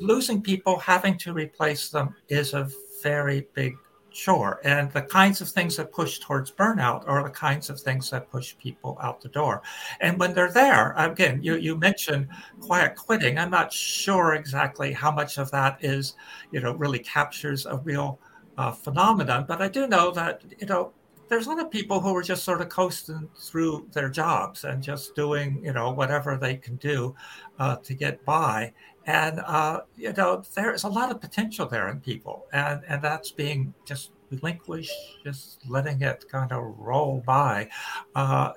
losing 0.00 0.42
people, 0.42 0.80
having 0.80 1.16
to 1.18 1.32
replace 1.32 1.88
them 1.88 2.16
is 2.28 2.52
a 2.52 2.68
very 3.00 3.46
big 3.54 3.76
Sure. 4.14 4.60
And 4.64 4.90
the 4.92 5.02
kinds 5.02 5.40
of 5.40 5.48
things 5.48 5.76
that 5.76 5.90
push 5.90 6.18
towards 6.18 6.50
burnout 6.50 7.08
are 7.08 7.22
the 7.22 7.30
kinds 7.30 7.70
of 7.70 7.80
things 7.80 8.10
that 8.10 8.30
push 8.30 8.54
people 8.58 8.98
out 9.00 9.20
the 9.22 9.28
door. 9.28 9.62
And 10.00 10.18
when 10.20 10.34
they're 10.34 10.52
there, 10.52 10.92
again, 10.98 11.42
you, 11.42 11.54
you 11.56 11.76
mentioned 11.76 12.28
quiet 12.60 12.94
quitting. 12.94 13.38
I'm 13.38 13.50
not 13.50 13.72
sure 13.72 14.34
exactly 14.34 14.92
how 14.92 15.10
much 15.10 15.38
of 15.38 15.50
that 15.52 15.78
is, 15.82 16.14
you 16.50 16.60
know, 16.60 16.74
really 16.74 16.98
captures 16.98 17.64
a 17.64 17.78
real 17.78 18.18
uh, 18.58 18.70
phenomenon. 18.72 19.46
But 19.48 19.62
I 19.62 19.68
do 19.68 19.86
know 19.86 20.10
that 20.10 20.42
you 20.58 20.66
know 20.66 20.92
there's 21.28 21.46
a 21.46 21.50
lot 21.50 21.60
of 21.60 21.70
people 21.70 22.00
who 22.00 22.14
are 22.14 22.22
just 22.22 22.44
sort 22.44 22.60
of 22.60 22.68
coasting 22.68 23.28
through 23.38 23.88
their 23.92 24.10
jobs 24.10 24.64
and 24.64 24.82
just 24.82 25.14
doing 25.14 25.60
you 25.64 25.72
know 25.72 25.90
whatever 25.90 26.36
they 26.36 26.56
can 26.56 26.76
do 26.76 27.14
uh, 27.58 27.76
to 27.76 27.94
get 27.94 28.22
by. 28.24 28.72
And 29.06 29.40
uh, 29.40 29.80
you 29.96 30.12
know 30.12 30.42
there's 30.54 30.84
a 30.84 30.88
lot 30.88 31.10
of 31.10 31.20
potential 31.20 31.66
there 31.66 31.88
in 31.88 32.00
people, 32.00 32.46
and 32.52 32.82
and 32.88 33.02
that's 33.02 33.30
being 33.30 33.74
just 33.84 34.12
relinquished, 34.30 34.92
just 35.24 35.68
letting 35.68 36.02
it 36.02 36.24
kind 36.30 36.52
of 36.52 36.74
roll 36.78 37.22
by. 37.26 37.68
Uh, 38.14 38.52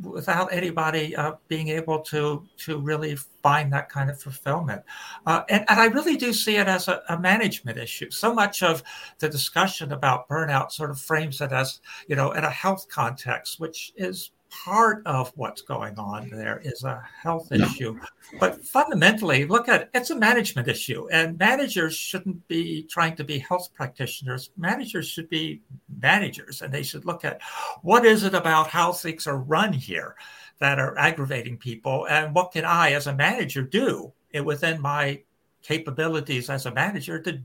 without 0.00 0.52
anybody 0.52 1.14
uh, 1.16 1.32
being 1.48 1.68
able 1.68 2.00
to 2.00 2.46
to 2.56 2.78
really 2.78 3.16
find 3.42 3.72
that 3.72 3.88
kind 3.88 4.10
of 4.10 4.20
fulfillment. 4.20 4.82
Uh, 5.26 5.42
and, 5.48 5.64
and 5.68 5.80
I 5.80 5.86
really 5.86 6.16
do 6.16 6.32
see 6.32 6.56
it 6.56 6.68
as 6.68 6.88
a, 6.88 7.02
a, 7.08 7.18
management 7.18 7.78
issue. 7.78 8.10
So 8.10 8.32
much 8.32 8.62
of 8.62 8.82
the 9.18 9.28
discussion 9.28 9.92
about 9.92 10.28
burnout 10.28 10.72
sort 10.72 10.90
of 10.90 11.00
frames 11.00 11.40
it 11.40 11.52
as, 11.52 11.80
you 12.06 12.16
know, 12.16 12.32
in 12.32 12.44
a 12.44 12.50
health 12.50 12.86
context, 12.88 13.58
which 13.58 13.92
is 13.96 14.30
part 14.50 15.06
of 15.06 15.32
what's 15.36 15.62
going 15.62 15.98
on 15.98 16.28
there 16.30 16.60
is 16.64 16.84
a 16.84 17.02
health 17.22 17.52
issue. 17.52 17.98
But 18.40 18.64
fundamentally, 18.64 19.44
look 19.46 19.68
at 19.68 19.82
it, 19.82 19.90
it's 19.94 20.10
a 20.10 20.16
management 20.16 20.68
issue. 20.68 21.08
And 21.10 21.38
managers 21.38 21.94
shouldn't 21.94 22.46
be 22.48 22.84
trying 22.84 23.16
to 23.16 23.24
be 23.24 23.38
health 23.38 23.70
practitioners. 23.74 24.50
Managers 24.56 25.08
should 25.08 25.28
be 25.28 25.62
managers 26.00 26.62
and 26.62 26.72
they 26.72 26.82
should 26.82 27.04
look 27.04 27.24
at 27.24 27.40
what 27.82 28.04
is 28.04 28.24
it 28.24 28.34
about 28.34 28.68
how 28.68 28.92
things 28.92 29.26
are 29.26 29.38
run 29.38 29.72
here 29.72 30.16
that 30.58 30.78
are 30.78 30.98
aggravating 30.98 31.56
people 31.56 32.06
and 32.08 32.34
what 32.34 32.52
can 32.52 32.64
I 32.64 32.92
as 32.92 33.06
a 33.06 33.14
manager 33.14 33.62
do 33.62 34.12
within 34.44 34.80
my 34.80 35.22
capabilities 35.62 36.50
as 36.50 36.66
a 36.66 36.72
manager 36.72 37.20
to 37.20 37.40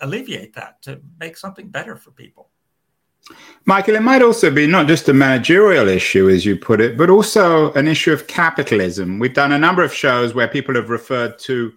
alleviate 0.00 0.54
that, 0.54 0.82
to 0.82 1.00
make 1.20 1.36
something 1.36 1.68
better 1.68 1.96
for 1.96 2.10
people. 2.10 2.50
Michael, 3.64 3.94
it 3.94 4.02
might 4.02 4.22
also 4.22 4.50
be 4.50 4.66
not 4.66 4.88
just 4.88 5.08
a 5.08 5.14
managerial 5.14 5.88
issue, 5.88 6.28
as 6.28 6.44
you 6.44 6.56
put 6.56 6.80
it, 6.80 6.98
but 6.98 7.10
also 7.10 7.72
an 7.74 7.86
issue 7.86 8.12
of 8.12 8.26
capitalism. 8.26 9.18
We've 9.18 9.32
done 9.32 9.52
a 9.52 9.58
number 9.58 9.84
of 9.84 9.94
shows 9.94 10.34
where 10.34 10.48
people 10.48 10.74
have 10.74 10.90
referred 10.90 11.38
to 11.40 11.72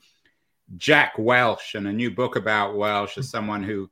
Jack 0.77 1.13
Welch 1.19 1.75
and 1.75 1.87
a 1.87 1.93
new 1.93 2.09
book 2.09 2.35
about 2.35 2.75
Welch 2.75 3.17
as 3.17 3.29
someone 3.29 3.63
who 3.63 3.89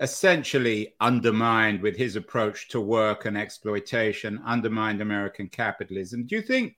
essentially 0.00 0.94
undermined, 1.00 1.80
with 1.82 1.96
his 1.96 2.16
approach 2.16 2.68
to 2.68 2.80
work 2.80 3.24
and 3.24 3.36
exploitation, 3.36 4.40
undermined 4.44 5.00
American 5.00 5.48
capitalism. 5.48 6.26
Do 6.26 6.36
you 6.36 6.42
think 6.42 6.76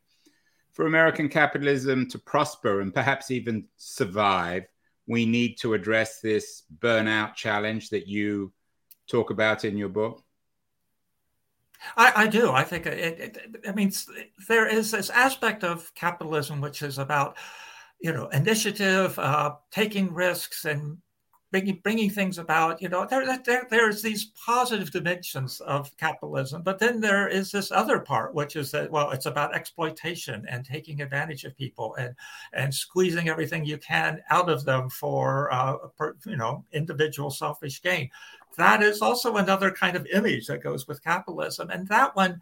for 0.72 0.86
American 0.86 1.28
capitalism 1.28 2.08
to 2.08 2.18
prosper 2.18 2.80
and 2.80 2.94
perhaps 2.94 3.30
even 3.30 3.66
survive, 3.76 4.64
we 5.06 5.26
need 5.26 5.56
to 5.58 5.74
address 5.74 6.20
this 6.20 6.62
burnout 6.78 7.34
challenge 7.34 7.90
that 7.90 8.06
you 8.06 8.52
talk 9.10 9.30
about 9.30 9.64
in 9.64 9.76
your 9.76 9.88
book? 9.88 10.22
I, 11.96 12.12
I 12.16 12.26
do. 12.26 12.50
I 12.50 12.62
think 12.62 12.86
it, 12.86 13.20
it, 13.20 13.64
I 13.66 13.72
mean, 13.72 13.92
there 14.48 14.66
is 14.66 14.90
this 14.90 15.10
aspect 15.10 15.64
of 15.64 15.92
capitalism 15.94 16.60
which 16.60 16.82
is 16.82 16.98
about, 16.98 17.36
you 18.00 18.12
know, 18.12 18.28
initiative, 18.28 19.18
uh, 19.18 19.54
taking 19.70 20.12
risks, 20.12 20.64
and 20.66 20.98
bringing 21.50 21.80
bringing 21.82 22.10
things 22.10 22.38
about. 22.38 22.82
You 22.82 22.90
know, 22.90 23.06
there, 23.06 23.24
there 23.38 23.66
there's 23.70 24.02
these 24.02 24.26
positive 24.46 24.90
dimensions 24.90 25.60
of 25.60 25.94
capitalism, 25.96 26.62
but 26.62 26.78
then 26.78 27.00
there 27.00 27.28
is 27.28 27.50
this 27.50 27.72
other 27.72 27.98
part, 27.98 28.34
which 28.34 28.56
is 28.56 28.70
that 28.72 28.90
well, 28.90 29.10
it's 29.10 29.26
about 29.26 29.54
exploitation 29.54 30.44
and 30.48 30.64
taking 30.64 31.00
advantage 31.00 31.44
of 31.44 31.56
people 31.56 31.94
and 31.96 32.14
and 32.52 32.74
squeezing 32.74 33.28
everything 33.28 33.64
you 33.64 33.78
can 33.78 34.20
out 34.30 34.50
of 34.50 34.64
them 34.64 34.90
for 34.90 35.52
uh, 35.52 35.76
you 36.26 36.36
know 36.36 36.64
individual 36.72 37.30
selfish 37.30 37.82
gain 37.82 38.10
that 38.56 38.82
is 38.82 39.00
also 39.00 39.36
another 39.36 39.70
kind 39.70 39.96
of 39.96 40.06
image 40.06 40.46
that 40.46 40.62
goes 40.62 40.86
with 40.86 41.04
capitalism. 41.04 41.70
And 41.70 41.86
that 41.88 42.14
one 42.16 42.40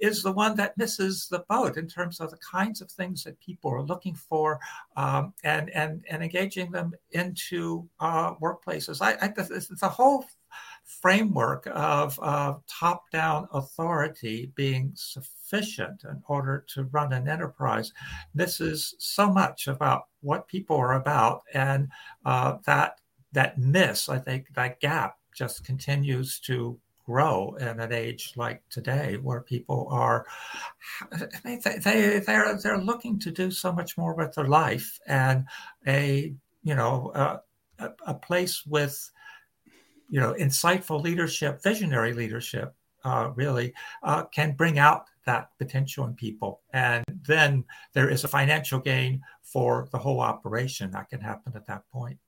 is 0.00 0.22
the 0.22 0.32
one 0.32 0.56
that 0.56 0.76
misses 0.78 1.28
the 1.28 1.44
boat 1.48 1.76
in 1.76 1.86
terms 1.86 2.20
of 2.20 2.30
the 2.30 2.38
kinds 2.38 2.80
of 2.80 2.90
things 2.90 3.22
that 3.24 3.38
people 3.40 3.70
are 3.70 3.82
looking 3.82 4.14
for 4.14 4.58
um, 4.96 5.34
and, 5.44 5.70
and, 5.70 6.04
and 6.10 6.22
engaging 6.22 6.70
them 6.70 6.92
into 7.12 7.86
uh, 8.00 8.34
workplaces. 8.36 9.02
I, 9.02 9.12
I, 9.20 9.28
the 9.28 9.88
whole 9.88 10.24
framework 10.84 11.68
of 11.70 12.18
top 12.66 13.10
down 13.10 13.46
authority 13.52 14.50
being 14.54 14.92
sufficient 14.94 16.02
in 16.04 16.22
order 16.26 16.64
to 16.68 16.84
run 16.84 17.12
an 17.12 17.28
enterprise 17.28 17.92
misses 18.34 18.94
so 18.98 19.30
much 19.30 19.68
about 19.68 20.04
what 20.22 20.48
people 20.48 20.76
are 20.76 20.94
about. 20.94 21.42
And 21.54 21.88
uh, 22.24 22.56
that, 22.64 23.00
that 23.32 23.58
miss, 23.58 24.08
I 24.08 24.18
think, 24.18 24.46
that 24.54 24.80
gap 24.80 25.19
just 25.34 25.64
continues 25.64 26.38
to 26.40 26.78
grow 27.06 27.56
in 27.58 27.80
an 27.80 27.92
age 27.92 28.34
like 28.36 28.62
today 28.70 29.18
where 29.22 29.40
people 29.40 29.88
are 29.90 30.26
they, 31.44 31.56
they 31.56 32.20
they're 32.20 32.56
they're 32.62 32.78
looking 32.78 33.18
to 33.18 33.30
do 33.30 33.50
so 33.50 33.72
much 33.72 33.98
more 33.98 34.14
with 34.14 34.32
their 34.34 34.46
life 34.46 34.98
and 35.06 35.44
a 35.86 36.32
you 36.62 36.74
know 36.74 37.10
a, 37.14 37.90
a 38.06 38.14
place 38.14 38.64
with 38.66 39.10
you 40.08 40.20
know 40.20 40.34
insightful 40.34 41.02
leadership 41.02 41.62
visionary 41.62 42.12
leadership 42.12 42.74
uh, 43.04 43.30
really 43.34 43.72
uh, 44.02 44.24
can 44.24 44.52
bring 44.52 44.78
out 44.78 45.06
that 45.26 45.50
potential 45.58 46.06
in 46.06 46.14
people. 46.14 46.60
And 46.72 47.04
then 47.26 47.64
there 47.92 48.08
is 48.08 48.24
a 48.24 48.28
financial 48.28 48.80
gain 48.80 49.22
for 49.42 49.88
the 49.92 49.98
whole 49.98 50.20
operation 50.20 50.90
that 50.92 51.08
can 51.08 51.20
happen 51.20 51.52
at 51.54 51.66
that 51.66 51.84
point 51.92 52.18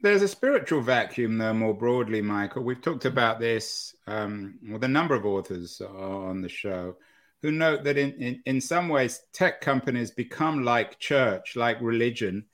there's 0.00 0.22
a 0.22 0.28
spiritual 0.28 0.82
vacuum, 0.82 1.38
though, 1.38 1.54
more 1.54 1.74
broadly, 1.74 2.20
Michael. 2.20 2.62
We've 2.62 2.82
talked 2.82 3.06
about 3.06 3.40
this 3.40 3.94
um, 4.06 4.58
with 4.70 4.84
a 4.84 4.88
number 4.88 5.14
of 5.14 5.24
authors 5.24 5.80
on 5.80 6.42
the 6.42 6.48
show 6.48 6.96
who 7.42 7.50
note 7.50 7.84
that 7.84 7.96
in, 7.96 8.12
in, 8.20 8.42
in 8.44 8.60
some 8.60 8.88
ways, 8.88 9.22
tech 9.32 9.60
companies 9.60 10.10
become 10.10 10.64
like 10.64 10.98
church, 10.98 11.56
like 11.56 11.80
religion, 11.80 12.44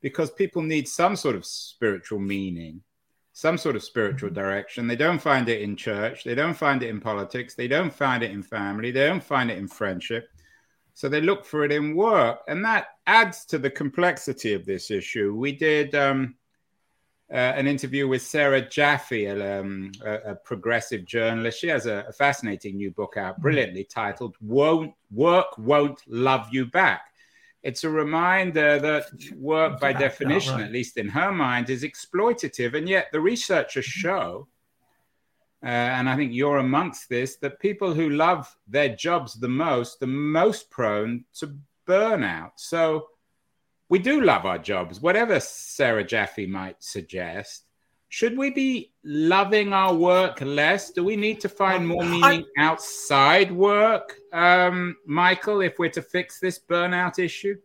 because 0.00 0.30
people 0.30 0.62
need 0.62 0.88
some 0.88 1.14
sort 1.14 1.36
of 1.36 1.46
spiritual 1.46 2.18
meaning, 2.18 2.82
some 3.32 3.58
sort 3.58 3.76
of 3.76 3.82
spiritual 3.84 4.30
mm-hmm. 4.30 4.40
direction. 4.40 4.86
They 4.88 4.96
don't 4.96 5.20
find 5.20 5.48
it 5.48 5.62
in 5.62 5.76
church, 5.76 6.24
they 6.24 6.34
don't 6.34 6.54
find 6.54 6.82
it 6.82 6.88
in 6.88 7.00
politics, 7.00 7.54
they 7.54 7.68
don't 7.68 7.92
find 7.92 8.22
it 8.24 8.32
in 8.32 8.42
family, 8.42 8.90
they 8.90 9.06
don't 9.06 9.22
find 9.22 9.50
it 9.50 9.58
in 9.58 9.68
friendship. 9.68 10.28
So 10.94 11.08
they 11.08 11.20
look 11.20 11.44
for 11.44 11.64
it 11.64 11.70
in 11.70 11.94
work. 11.94 12.40
And 12.48 12.64
that 12.64 12.88
adds 13.06 13.44
to 13.46 13.58
the 13.58 13.70
complexity 13.70 14.52
of 14.54 14.66
this 14.66 14.90
issue. 14.90 15.32
We 15.32 15.52
did. 15.52 15.94
Um, 15.94 16.34
uh, 17.30 17.36
an 17.36 17.66
interview 17.66 18.08
with 18.08 18.22
Sarah 18.22 18.66
Jaffe, 18.66 19.26
a, 19.26 19.60
um, 19.60 19.92
a, 20.04 20.30
a 20.30 20.34
progressive 20.34 21.04
journalist. 21.04 21.60
She 21.60 21.68
has 21.68 21.84
a, 21.84 22.06
a, 22.08 22.12
fascinating 22.12 22.76
new 22.76 22.90
book 22.90 23.16
out, 23.18 23.34
mm-hmm. 23.34 23.42
brilliantly 23.42 23.84
titled 23.84 24.36
"Won't 24.40 24.94
Work 25.10 25.58
Won't 25.58 26.00
Love 26.06 26.48
You 26.50 26.66
Back." 26.66 27.02
It's 27.62 27.84
a 27.84 27.90
reminder 27.90 28.78
that 28.78 29.06
work, 29.36 29.78
by 29.80 29.92
definition, 29.92 30.54
right. 30.54 30.64
at 30.64 30.72
least 30.72 30.96
in 30.96 31.08
her 31.08 31.30
mind, 31.30 31.68
is 31.68 31.82
exploitative, 31.82 32.74
and 32.74 32.88
yet 32.88 33.08
the 33.12 33.20
researchers 33.20 33.86
mm-hmm. 33.86 34.00
show. 34.00 34.48
Uh, 35.62 35.66
and 35.66 36.08
I 36.08 36.14
think 36.14 36.32
you're 36.32 36.58
amongst 36.58 37.08
this, 37.08 37.36
that 37.38 37.58
people 37.58 37.92
who 37.92 38.10
love 38.10 38.56
their 38.68 38.94
jobs 38.94 39.34
the 39.34 39.48
most, 39.48 39.98
the 39.98 40.06
most 40.06 40.70
prone 40.70 41.24
to 41.34 41.56
burnout. 41.84 42.52
So, 42.54 43.08
we 43.88 43.98
do 43.98 44.20
love 44.20 44.44
our 44.44 44.58
jobs, 44.58 45.00
whatever 45.00 45.40
Sarah 45.40 46.04
Jaffe 46.04 46.46
might 46.46 46.76
suggest. 46.82 47.64
Should 48.10 48.38
we 48.38 48.50
be 48.50 48.92
loving 49.04 49.72
our 49.72 49.94
work 49.94 50.40
less? 50.40 50.90
Do 50.90 51.04
we 51.04 51.14
need 51.14 51.40
to 51.40 51.48
find 51.48 51.86
more 51.86 52.04
meaning 52.04 52.46
outside 52.56 53.52
work, 53.52 54.16
um, 54.32 54.96
Michael, 55.06 55.60
if 55.60 55.78
we're 55.78 55.90
to 55.90 56.02
fix 56.02 56.40
this 56.40 56.58
burnout 56.58 57.18
issue? 57.18 57.56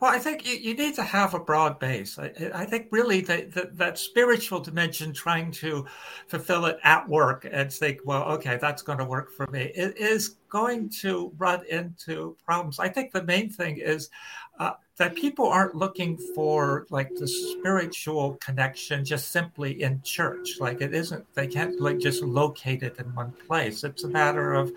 Well, 0.00 0.10
I 0.10 0.18
think 0.18 0.46
you, 0.46 0.54
you 0.54 0.74
need 0.74 0.94
to 0.94 1.02
have 1.02 1.34
a 1.34 1.40
broad 1.40 1.78
base. 1.78 2.18
I, 2.18 2.32
I 2.54 2.64
think 2.64 2.88
really 2.90 3.20
that 3.22 3.76
that 3.76 3.98
spiritual 3.98 4.60
dimension, 4.60 5.12
trying 5.12 5.50
to 5.52 5.86
fulfill 6.28 6.66
it 6.66 6.78
at 6.84 7.08
work 7.08 7.46
and 7.50 7.72
think, 7.72 8.00
well, 8.04 8.24
okay, 8.24 8.58
that's 8.60 8.82
going 8.82 8.98
to 8.98 9.04
work 9.04 9.30
for 9.30 9.46
me, 9.48 9.72
it 9.74 9.96
is 9.96 10.36
going 10.48 10.88
to 11.00 11.32
run 11.38 11.64
into 11.68 12.36
problems. 12.44 12.78
I 12.78 12.88
think 12.88 13.12
the 13.12 13.24
main 13.24 13.50
thing 13.50 13.78
is 13.78 14.10
uh, 14.58 14.72
that 15.02 15.16
people 15.16 15.48
aren't 15.48 15.74
looking 15.74 16.16
for 16.16 16.86
like 16.88 17.12
the 17.16 17.26
spiritual 17.26 18.34
connection 18.34 19.04
just 19.04 19.32
simply 19.32 19.82
in 19.82 20.00
church. 20.02 20.60
Like 20.60 20.80
it 20.80 20.94
isn't, 20.94 21.26
they 21.34 21.48
can't 21.48 21.80
like 21.80 21.98
just 21.98 22.22
locate 22.22 22.84
it 22.84 23.00
in 23.00 23.12
one 23.12 23.32
place. 23.48 23.82
It's 23.82 24.04
a 24.04 24.08
matter 24.08 24.54
of 24.54 24.70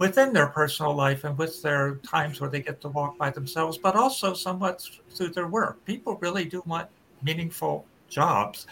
within 0.00 0.32
their 0.32 0.48
personal 0.48 0.96
life 0.96 1.22
and 1.22 1.38
with 1.38 1.62
their 1.62 1.94
times 1.96 2.40
where 2.40 2.50
they 2.50 2.60
get 2.60 2.80
to 2.80 2.88
walk 2.88 3.16
by 3.18 3.30
themselves, 3.30 3.78
but 3.78 3.94
also 3.94 4.34
somewhat 4.34 4.84
through 5.14 5.28
their 5.28 5.46
work. 5.46 5.84
People 5.84 6.16
really 6.16 6.44
do 6.44 6.60
want 6.66 6.88
meaningful 7.22 7.86
jobs 8.08 8.66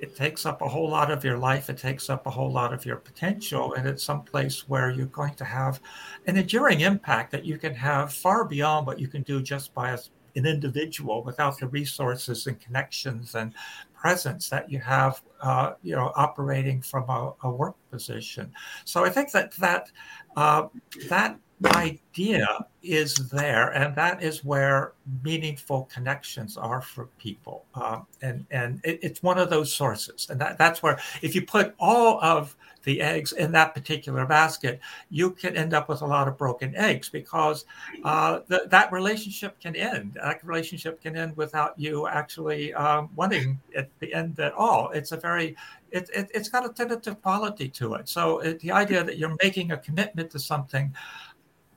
it 0.00 0.14
takes 0.14 0.46
up 0.46 0.62
a 0.62 0.68
whole 0.68 0.88
lot 0.88 1.10
of 1.10 1.24
your 1.24 1.38
life. 1.38 1.68
It 1.68 1.78
takes 1.78 2.08
up 2.08 2.26
a 2.26 2.30
whole 2.30 2.52
lot 2.52 2.72
of 2.72 2.86
your 2.86 2.96
potential. 2.96 3.74
And 3.74 3.86
it's 3.86 4.04
some 4.04 4.22
place 4.22 4.68
where 4.68 4.90
you're 4.90 5.06
going 5.06 5.34
to 5.34 5.44
have 5.44 5.80
an 6.26 6.36
enduring 6.36 6.82
impact 6.82 7.32
that 7.32 7.44
you 7.44 7.58
can 7.58 7.74
have 7.74 8.12
far 8.12 8.44
beyond 8.44 8.86
what 8.86 9.00
you 9.00 9.08
can 9.08 9.22
do 9.22 9.42
just 9.42 9.74
by 9.74 9.90
an 10.36 10.46
individual 10.46 11.22
without 11.22 11.58
the 11.58 11.68
resources 11.68 12.46
and 12.46 12.60
connections 12.60 13.34
and 13.34 13.52
presence 13.94 14.48
that 14.48 14.70
you 14.70 14.78
have, 14.78 15.20
uh, 15.40 15.72
you 15.82 15.94
know, 15.94 16.12
operating 16.14 16.80
from 16.80 17.08
a, 17.08 17.34
a, 17.42 17.50
work 17.50 17.74
position. 17.90 18.52
So 18.84 19.04
I 19.04 19.10
think 19.10 19.32
that 19.32 19.52
that 19.54 19.90
uh, 20.36 20.68
that 21.08 21.38
idea 21.66 22.66
is 22.82 23.14
there, 23.14 23.70
and 23.70 23.94
that 23.96 24.22
is 24.22 24.44
where 24.44 24.92
meaningful 25.22 25.88
connections 25.92 26.56
are 26.56 26.80
for 26.80 27.06
people. 27.18 27.64
Um, 27.74 28.06
and 28.22 28.46
and 28.50 28.80
it, 28.84 29.00
it's 29.02 29.22
one 29.22 29.38
of 29.38 29.50
those 29.50 29.74
sources, 29.74 30.28
and 30.30 30.40
that, 30.40 30.58
that's 30.58 30.82
where 30.82 30.98
if 31.22 31.34
you 31.34 31.42
put 31.42 31.74
all 31.78 32.22
of 32.22 32.56
the 32.84 33.00
eggs 33.00 33.32
in 33.32 33.52
that 33.52 33.74
particular 33.74 34.24
basket, 34.24 34.80
you 35.10 35.30
can 35.32 35.56
end 35.56 35.74
up 35.74 35.88
with 35.88 36.00
a 36.00 36.06
lot 36.06 36.28
of 36.28 36.38
broken 36.38 36.74
eggs 36.76 37.08
because 37.08 37.64
uh, 38.04 38.40
that 38.48 38.90
relationship 38.92 39.60
can 39.60 39.76
end. 39.76 40.16
That 40.22 40.42
relationship 40.44 41.02
can 41.02 41.16
end 41.16 41.36
without 41.36 41.78
you 41.78 42.06
actually 42.06 42.72
um, 42.74 43.10
wanting 43.16 43.58
it 43.72 43.90
to 44.00 44.10
end 44.12 44.38
at 44.40 44.54
all. 44.54 44.90
It's 44.90 45.12
a 45.12 45.16
very 45.16 45.56
it, 45.90 46.08
it, 46.14 46.30
has 46.34 46.48
got 46.48 46.66
a 46.66 46.72
tentative 46.72 47.20
quality 47.22 47.68
to 47.68 47.94
it. 47.94 48.08
So 48.08 48.40
it, 48.40 48.60
the 48.60 48.72
idea 48.72 49.04
that 49.04 49.18
you're 49.18 49.36
making 49.42 49.72
a 49.72 49.76
commitment 49.76 50.30
to 50.32 50.38
something 50.38 50.94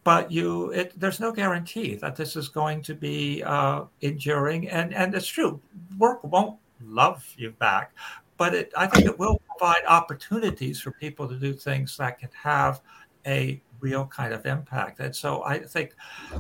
but 0.03 0.31
you 0.31 0.71
it, 0.71 0.99
there's 0.99 1.19
no 1.19 1.31
guarantee 1.31 1.95
that 1.95 2.15
this 2.15 2.35
is 2.35 2.49
going 2.49 2.81
to 2.83 2.95
be 2.95 3.43
uh, 3.43 3.83
enduring. 4.01 4.69
And 4.69 4.93
and 4.93 5.13
it's 5.13 5.27
true 5.27 5.59
work 5.97 6.23
won't 6.23 6.57
love 6.83 7.23
you 7.37 7.51
back 7.51 7.93
but 8.37 8.55
it, 8.55 8.71
i 8.75 8.87
think 8.87 9.05
it 9.05 9.19
will 9.19 9.39
provide 9.47 9.85
opportunities 9.87 10.81
for 10.81 10.91
people 10.93 11.27
to 11.27 11.35
do 11.35 11.53
things 11.53 11.95
that 11.97 12.17
can 12.17 12.29
have 12.33 12.81
a 13.27 13.61
real 13.81 14.05
kind 14.05 14.33
of 14.33 14.45
impact. 14.45 14.99
And 14.99 15.15
so 15.15 15.43
i 15.43 15.59
think 15.59 15.95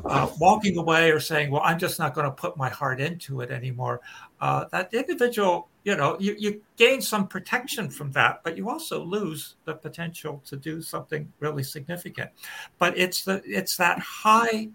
uh, 0.05 0.29
walking 0.39 0.77
away 0.77 1.11
or 1.11 1.19
saying 1.19 1.51
well 1.51 1.61
i'm 1.63 1.79
just 1.79 1.99
not 1.99 2.13
going 2.13 2.25
to 2.25 2.31
put 2.31 2.55
my 2.57 2.69
heart 2.69 3.01
into 3.01 3.41
it 3.41 3.51
anymore 3.51 4.01
uh, 4.39 4.65
that 4.71 4.93
individual 4.93 5.67
you 5.83 5.95
know 5.95 6.17
you, 6.19 6.35
you 6.37 6.61
gain 6.77 7.01
some 7.01 7.27
protection 7.27 7.89
from 7.89 8.11
that 8.11 8.41
but 8.43 8.57
you 8.57 8.69
also 8.69 9.03
lose 9.03 9.55
the 9.65 9.73
potential 9.73 10.41
to 10.45 10.55
do 10.55 10.81
something 10.81 11.31
really 11.39 11.63
significant. 11.63 12.29
But 12.77 12.97
it's 12.97 13.23
the 13.23 13.41
it's 13.45 13.77
that 13.77 13.99
high 13.99 14.69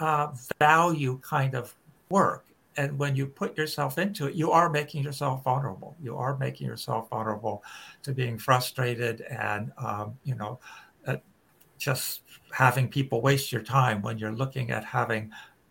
uh, 0.00 0.28
value 0.58 1.18
kind 1.22 1.54
of 1.54 1.74
work. 2.10 2.44
And 2.78 2.98
when 2.98 3.16
you 3.16 3.26
put 3.26 3.56
yourself 3.56 3.98
into 3.98 4.26
it 4.26 4.34
you 4.34 4.50
are 4.50 4.68
making 4.70 5.02
yourself 5.02 5.44
vulnerable. 5.44 5.96
You 6.02 6.16
are 6.16 6.36
making 6.36 6.66
yourself 6.66 7.08
vulnerable 7.08 7.62
to 8.02 8.12
being 8.12 8.38
frustrated 8.38 9.22
and 9.22 9.72
um, 9.78 10.18
you 10.24 10.34
know 10.34 10.58
uh, 11.06 11.16
just 11.78 12.22
having 12.52 12.88
people 12.88 13.20
waste 13.20 13.52
your 13.52 13.62
time 13.62 14.02
when 14.02 14.18
you're 14.18 14.32
looking 14.32 14.70
at 14.70 14.84
having 14.84 15.30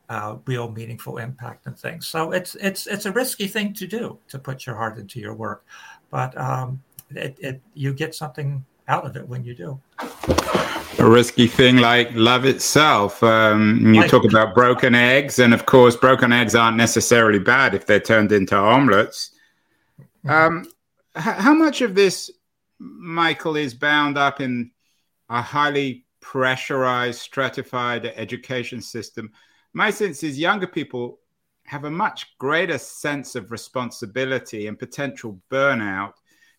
uh, 0.09 0.37
real 0.45 0.71
meaningful 0.71 1.17
impact 1.17 1.65
and 1.65 1.77
things. 1.77 2.07
So 2.07 2.31
it's 2.31 2.55
it's 2.55 2.87
it's 2.87 3.05
a 3.05 3.11
risky 3.11 3.47
thing 3.47 3.73
to 3.73 3.87
do 3.87 4.19
to 4.27 4.39
put 4.39 4.65
your 4.65 4.75
heart 4.75 4.97
into 4.97 5.19
your 5.19 5.33
work, 5.33 5.65
but 6.11 6.37
um, 6.37 6.81
it, 7.09 7.37
it 7.39 7.61
you 7.73 7.93
get 7.93 8.13
something 8.13 8.63
out 8.87 9.05
of 9.05 9.15
it 9.15 9.27
when 9.27 9.43
you 9.43 9.55
do. 9.55 9.79
A 10.99 11.09
risky 11.09 11.47
thing 11.47 11.77
like 11.77 12.09
love 12.13 12.45
itself. 12.45 13.21
Um, 13.23 13.93
you 13.93 14.07
talk 14.07 14.23
about 14.25 14.53
broken 14.53 14.95
eggs, 14.95 15.39
and 15.39 15.53
of 15.53 15.65
course, 15.65 15.95
broken 15.95 16.31
eggs 16.31 16.55
aren't 16.55 16.77
necessarily 16.77 17.39
bad 17.39 17.73
if 17.73 17.85
they're 17.85 17.99
turned 17.99 18.31
into 18.31 18.55
omelets. 18.55 19.31
Mm-hmm. 20.25 20.29
Um, 20.29 20.65
h- 21.17 21.23
how 21.23 21.53
much 21.53 21.81
of 21.81 21.95
this, 21.95 22.31
Michael, 22.79 23.55
is 23.55 23.73
bound 23.73 24.17
up 24.17 24.39
in 24.39 24.71
a 25.29 25.41
highly 25.41 26.05
pressurized, 26.21 27.19
stratified 27.19 28.05
education 28.05 28.81
system? 28.81 29.31
my 29.75 29.89
sense 29.89 30.23
is 30.23 30.39
younger 30.39 30.67
people 30.67 31.19
have 31.65 31.83
a 31.83 31.91
much 31.91 32.37
greater 32.37 32.77
sense 32.77 33.35
of 33.35 33.51
responsibility 33.51 34.67
and 34.67 34.79
potential 34.79 35.39
burnout 35.51 36.13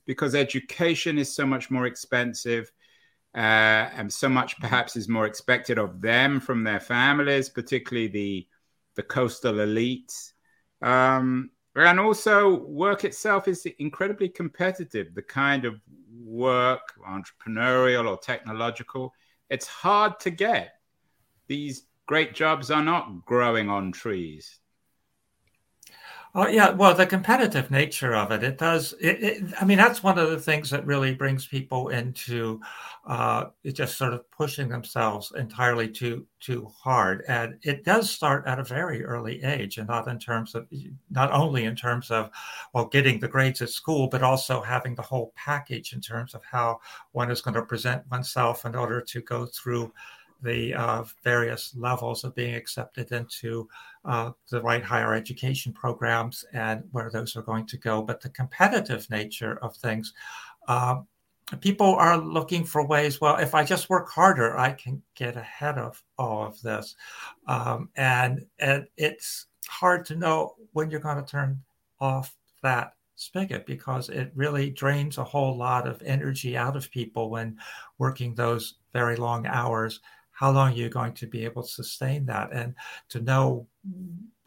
because 0.04 0.35
education 0.35 1.16
is 1.16 1.35
so 1.35 1.46
much 1.46 1.70
more 1.70 1.87
expensive 1.87 2.70
uh, 3.34 3.88
and 3.97 4.12
so 4.12 4.28
much 4.28 4.58
perhaps 4.60 4.97
is 4.97 5.08
more 5.08 5.26
expected 5.26 5.78
of 5.78 6.00
them 6.02 6.41
from 6.41 6.62
their 6.62 6.80
families, 6.80 7.49
particularly 7.49 8.08
the 8.08 8.47
the 8.97 9.02
coastal 9.02 9.54
elites. 9.54 10.32
Um, 10.80 11.50
and 11.75 12.00
also, 12.00 12.64
work 12.64 13.04
itself 13.04 13.49
is 13.49 13.67
incredibly 13.78 14.28
competitive. 14.28 15.14
The 15.14 15.23
kind 15.23 15.67
of 15.67 15.80
work, 16.26 16.80
entrepreneurial 17.08 18.08
or 18.08 18.19
technological, 18.19 19.12
it's 19.49 19.67
hard 19.67 20.19
to 20.21 20.30
get. 20.30 20.75
These 21.47 21.86
great 22.06 22.34
jobs 22.34 22.71
are 22.71 22.82
not 22.82 23.25
growing 23.25 23.69
on 23.71 23.93
trees. 23.93 24.58
Oh 26.38 26.46
yeah, 26.46 26.68
well, 26.68 26.94
the 26.94 27.06
competitive 27.06 27.70
nature 27.70 28.14
of 28.14 28.30
it, 28.30 28.42
it 28.42 28.58
does. 28.58 28.92
It, 29.00 29.22
it, 29.22 29.42
I 29.58 29.64
mean, 29.64 29.78
that's 29.78 30.02
one 30.02 30.18
of 30.18 30.28
the 30.28 30.38
things 30.38 30.68
that 30.68 30.84
really 30.84 31.14
brings 31.14 31.46
people 31.46 31.88
into 31.88 32.60
uh, 33.06 33.46
just 33.72 33.96
sort 33.96 34.12
of 34.12 34.30
pushing 34.30 34.68
themselves 34.68 35.32
entirely 35.34 35.88
too 35.88 36.26
too 36.38 36.68
hard, 36.78 37.25
and 37.26 37.54
it 37.62 37.84
does 37.84 38.10
start 38.10 38.46
at 38.46 38.58
a 38.58 38.64
very 38.64 39.02
early 39.02 39.42
age, 39.44 39.78
and 39.78 39.88
not 39.88 40.08
in 40.08 40.18
terms 40.18 40.54
of 40.54 40.68
not 41.10 41.32
only 41.32 41.64
in 41.64 41.75
terms 41.75 42.10
of 42.10 42.28
well 42.75 42.84
getting 42.84 43.18
the 43.18 43.28
grades 43.28 43.62
at 43.62 43.70
school, 43.70 44.06
but 44.06 44.22
also 44.22 44.60
having 44.60 44.94
the 44.94 45.00
whole 45.00 45.32
package 45.36 45.94
in 45.94 46.02
terms 46.02 46.34
of 46.34 46.44
how 46.44 46.78
one 47.12 47.30
is 47.30 47.40
going 47.40 47.54
to 47.54 47.62
present 47.62 48.02
oneself 48.10 48.66
in 48.66 48.75
order 48.75 49.00
to 49.00 49.22
go 49.22 49.46
through 49.46 49.90
the 50.47 50.75
uh, 50.75 51.04
various 51.25 51.75
levels 51.76 52.25
of 52.25 52.35
being 52.35 52.54
accepted 52.54 53.13
into 53.13 53.69
uh, 54.04 54.30
the 54.50 54.63
right 54.63 54.82
higher 54.82 55.13
education 55.15 55.73
programs 55.73 56.45
and 56.52 56.85
where 56.93 57.11
those 57.11 57.37
are 57.37 57.43
going 57.43 57.67
to 57.67 57.76
go. 57.76 58.00
But 58.00 58.21
the 58.21 58.30
competitive 58.30 59.11
nature 59.11 59.59
of 59.61 59.76
things, 59.76 60.15
uh, 60.69 61.00
people 61.61 61.95
are 61.97 62.17
looking 62.17 62.65
for 62.65 62.87
ways. 62.87 63.21
Well, 63.21 63.37
if 63.37 63.54
I 63.54 63.65
just 63.65 63.91
work 63.91 64.09
harder, 64.09 64.56
I 64.56 64.73
can 64.73 65.02
get 65.15 65.37
ahead 65.37 65.76
of 65.76 66.02
all 66.17 66.47
of 66.47 66.63
this, 66.63 66.95
um, 67.47 67.91
and 67.97 68.47
and 68.59 68.87
it's 68.97 69.47
hard 69.69 70.06
to 70.06 70.17
know 70.17 70.54
when 70.73 70.91
you're 70.91 71.00
going 71.00 71.23
to 71.23 71.30
turn 71.30 71.61
off 72.00 72.35
that 72.63 72.93
spigot 73.17 73.67
because 73.67 74.11
it 74.11 74.30
really 74.35 74.71
drains 74.71 75.19
a 75.19 75.25
whole 75.25 75.56
lot 75.56 75.89
of 75.89 76.02
energy 76.04 76.56
out 76.56 76.76
of 76.76 76.91
people 76.91 77.30
when 77.30 77.59
working 77.99 78.35
those 78.35 78.75
very 78.93 79.17
long 79.17 79.47
hours 79.47 80.00
how 80.36 80.50
long 80.50 80.72
are 80.72 80.76
you 80.76 80.88
going 80.88 81.12
to 81.14 81.26
be 81.26 81.44
able 81.44 81.62
to 81.62 81.68
sustain 81.68 82.26
that 82.26 82.52
and 82.52 82.75
to 83.08 83.20
know 83.20 83.66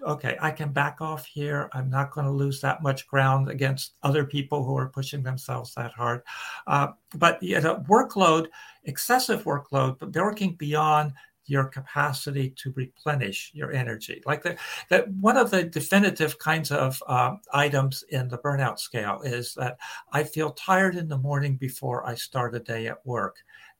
okay 0.06 0.38
i 0.41 0.52
can 0.52 0.71
back 0.71 1.02
off 1.02 1.25
here. 1.25 1.69
I'm 1.73 1.89
not 1.89 2.12
going 2.12 2.25
to 2.25 2.32
lose 2.32 2.62
that 2.62 2.82
much 2.82 3.08
ground 3.08 3.49
against 3.49 3.95
other 4.04 4.23
people 4.23 4.63
who 4.63 4.78
are 4.78 4.88
pushing 4.88 5.23
themselves 5.23 5.73
that 5.75 5.91
hard. 5.91 6.21
Uh, 6.67 6.89
but 7.15 7.41
you 7.41 7.60
know, 7.60 7.84
workload 7.89 8.47
excessive 8.86 9.43
workload 9.43 9.99
but 9.99 10.13
they're 10.13 10.23
working 10.23 10.56
beyond 10.56 11.13
your 11.49 11.65
capacity 11.65 12.52
to 12.52 12.71
replenish 12.75 13.52
your 13.54 13.71
energy. 13.73 14.21
Like 14.25 14.43
the, 14.43 14.56
that, 14.89 15.10
one 15.13 15.36
of 15.36 15.49
the 15.49 15.63
definitive 15.63 16.38
kinds 16.38 16.71
of 16.71 17.02
uh, 17.08 17.36
items 17.52 18.04
in 18.10 18.28
the 18.28 18.38
burnout 18.38 18.80
scale 18.80 19.21
is 19.23 19.56
that 19.56 19.78
I 20.12 20.23
feel 20.23 20.52
tired 20.52 20.95
in 20.95 21.08
the 21.08 21.17
morning 21.17 21.58
before 21.58 22.08
I 22.08 22.13
start 22.13 22.56
a 22.56 22.60
day 22.60 22.88
at 22.88 23.04
work, 23.06 23.38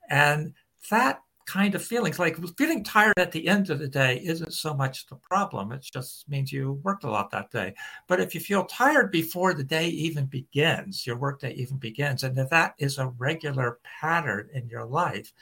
and 0.10 0.54
that 0.90 1.22
kind 1.50 1.74
of 1.74 1.84
feelings. 1.84 2.20
Like 2.20 2.38
feeling 2.58 2.84
tired 2.84 3.18
at 3.18 3.32
the 3.32 3.48
end 3.48 3.70
of 3.70 3.80
the 3.80 3.88
day 3.88 4.22
isn't 4.24 4.54
so 4.54 4.74
much 4.74 5.08
the 5.08 5.16
problem. 5.16 5.72
It 5.72 5.82
just 5.82 6.30
means 6.30 6.52
you 6.52 6.74
worked 6.84 7.04
a 7.04 7.10
lot 7.10 7.32
that 7.32 7.50
day. 7.50 7.74
But 8.08 8.20
if 8.20 8.36
you 8.36 8.42
feel 8.42 8.66
tired 8.66 9.12
before 9.12 9.54
the 9.54 9.64
day 9.64 9.88
even 9.88 10.26
begins, 10.26 11.08
your 11.08 11.18
workday 11.18 11.54
even 11.54 11.78
begins, 11.78 12.24
and 12.24 12.38
if 12.38 12.50
that 12.50 12.76
is 12.78 12.98
a 12.98 13.08
regular 13.18 13.80
pattern 13.84 14.50
in 14.54 14.70
your 14.70 14.86
life, 14.86 15.34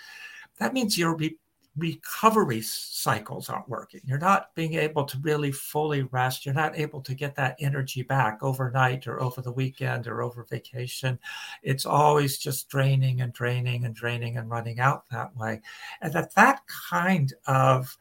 that 0.59 0.73
means 0.73 0.97
you're 0.97 1.15
be- 1.15 1.37
recovery 1.77 2.61
cycles 2.61 3.49
aren't 3.49 3.69
working. 3.69 4.01
You're 4.03 4.17
not 4.17 4.53
being 4.55 4.73
able 4.73 5.05
to 5.05 5.17
really 5.19 5.51
fully 5.51 6.03
rest. 6.03 6.45
You're 6.45 6.55
not 6.55 6.77
able 6.77 7.01
to 7.01 7.13
get 7.13 7.35
that 7.35 7.55
energy 7.59 8.01
back 8.01 8.39
overnight 8.41 9.07
or 9.07 9.21
over 9.21 9.41
the 9.41 9.51
weekend 9.51 10.07
or 10.07 10.21
over 10.21 10.43
vacation. 10.43 11.19
It's 11.63 11.85
always 11.85 12.37
just 12.37 12.69
draining 12.69 13.21
and 13.21 13.31
draining 13.31 13.85
and 13.85 13.95
draining 13.95 14.37
and 14.37 14.49
running 14.49 14.79
out 14.79 15.03
that 15.11 15.35
way. 15.37 15.61
And 16.01 16.11
that 16.13 16.33
that 16.35 16.61
kind 16.89 17.33
of 17.45 17.95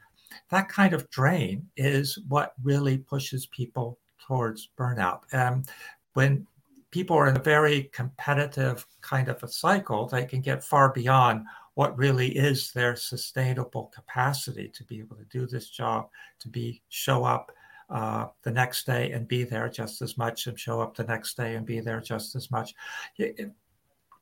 that 0.51 0.69
kind 0.69 0.95
of 0.95 1.09
drain 1.11 1.67
is 1.77 2.19
what 2.29 2.55
really 2.63 2.99
pushes 2.99 3.47
people 3.47 3.99
towards 4.19 4.71
burnout. 4.79 5.21
And 5.33 5.69
when 6.15 6.47
people 6.91 7.17
are 7.17 7.29
in 7.29 7.37
a 7.37 7.43
very 7.43 7.85
competitive 7.93 8.87
kind 9.01 9.29
of 9.29 9.43
a 9.43 9.49
cycle, 9.49 10.07
they 10.07 10.25
can 10.25 10.41
get 10.41 10.65
far 10.65 10.93
beyond 10.93 11.45
what 11.77 11.97
really 11.99 12.29
is 12.35 12.73
their 12.73 12.97
sustainable 12.97 13.93
capacity 13.95 14.67
to 14.67 14.83
be 14.85 14.99
able 14.99 15.15
to 15.15 15.25
do 15.25 15.47
this 15.47 15.69
job, 15.69 16.09
to 16.39 16.49
be 16.49 16.83
show 16.89 17.23
up 17.23 17.53
uh, 17.91 18.27
the 18.45 18.51
next 18.51 18.87
day 18.87 19.13
and 19.13 19.29
be 19.29 19.45
there 19.45 19.69
just 19.69 20.01
as 20.01 20.17
much, 20.17 20.47
and 20.47 20.59
show 20.59 20.81
up 20.81 20.97
the 20.97 21.05
next 21.05 21.37
day 21.37 21.55
and 21.55 21.67
be 21.67 21.81
there 21.81 22.01
just 22.01 22.35
as 22.35 22.51
much. 22.51 22.75
You, 23.17 23.53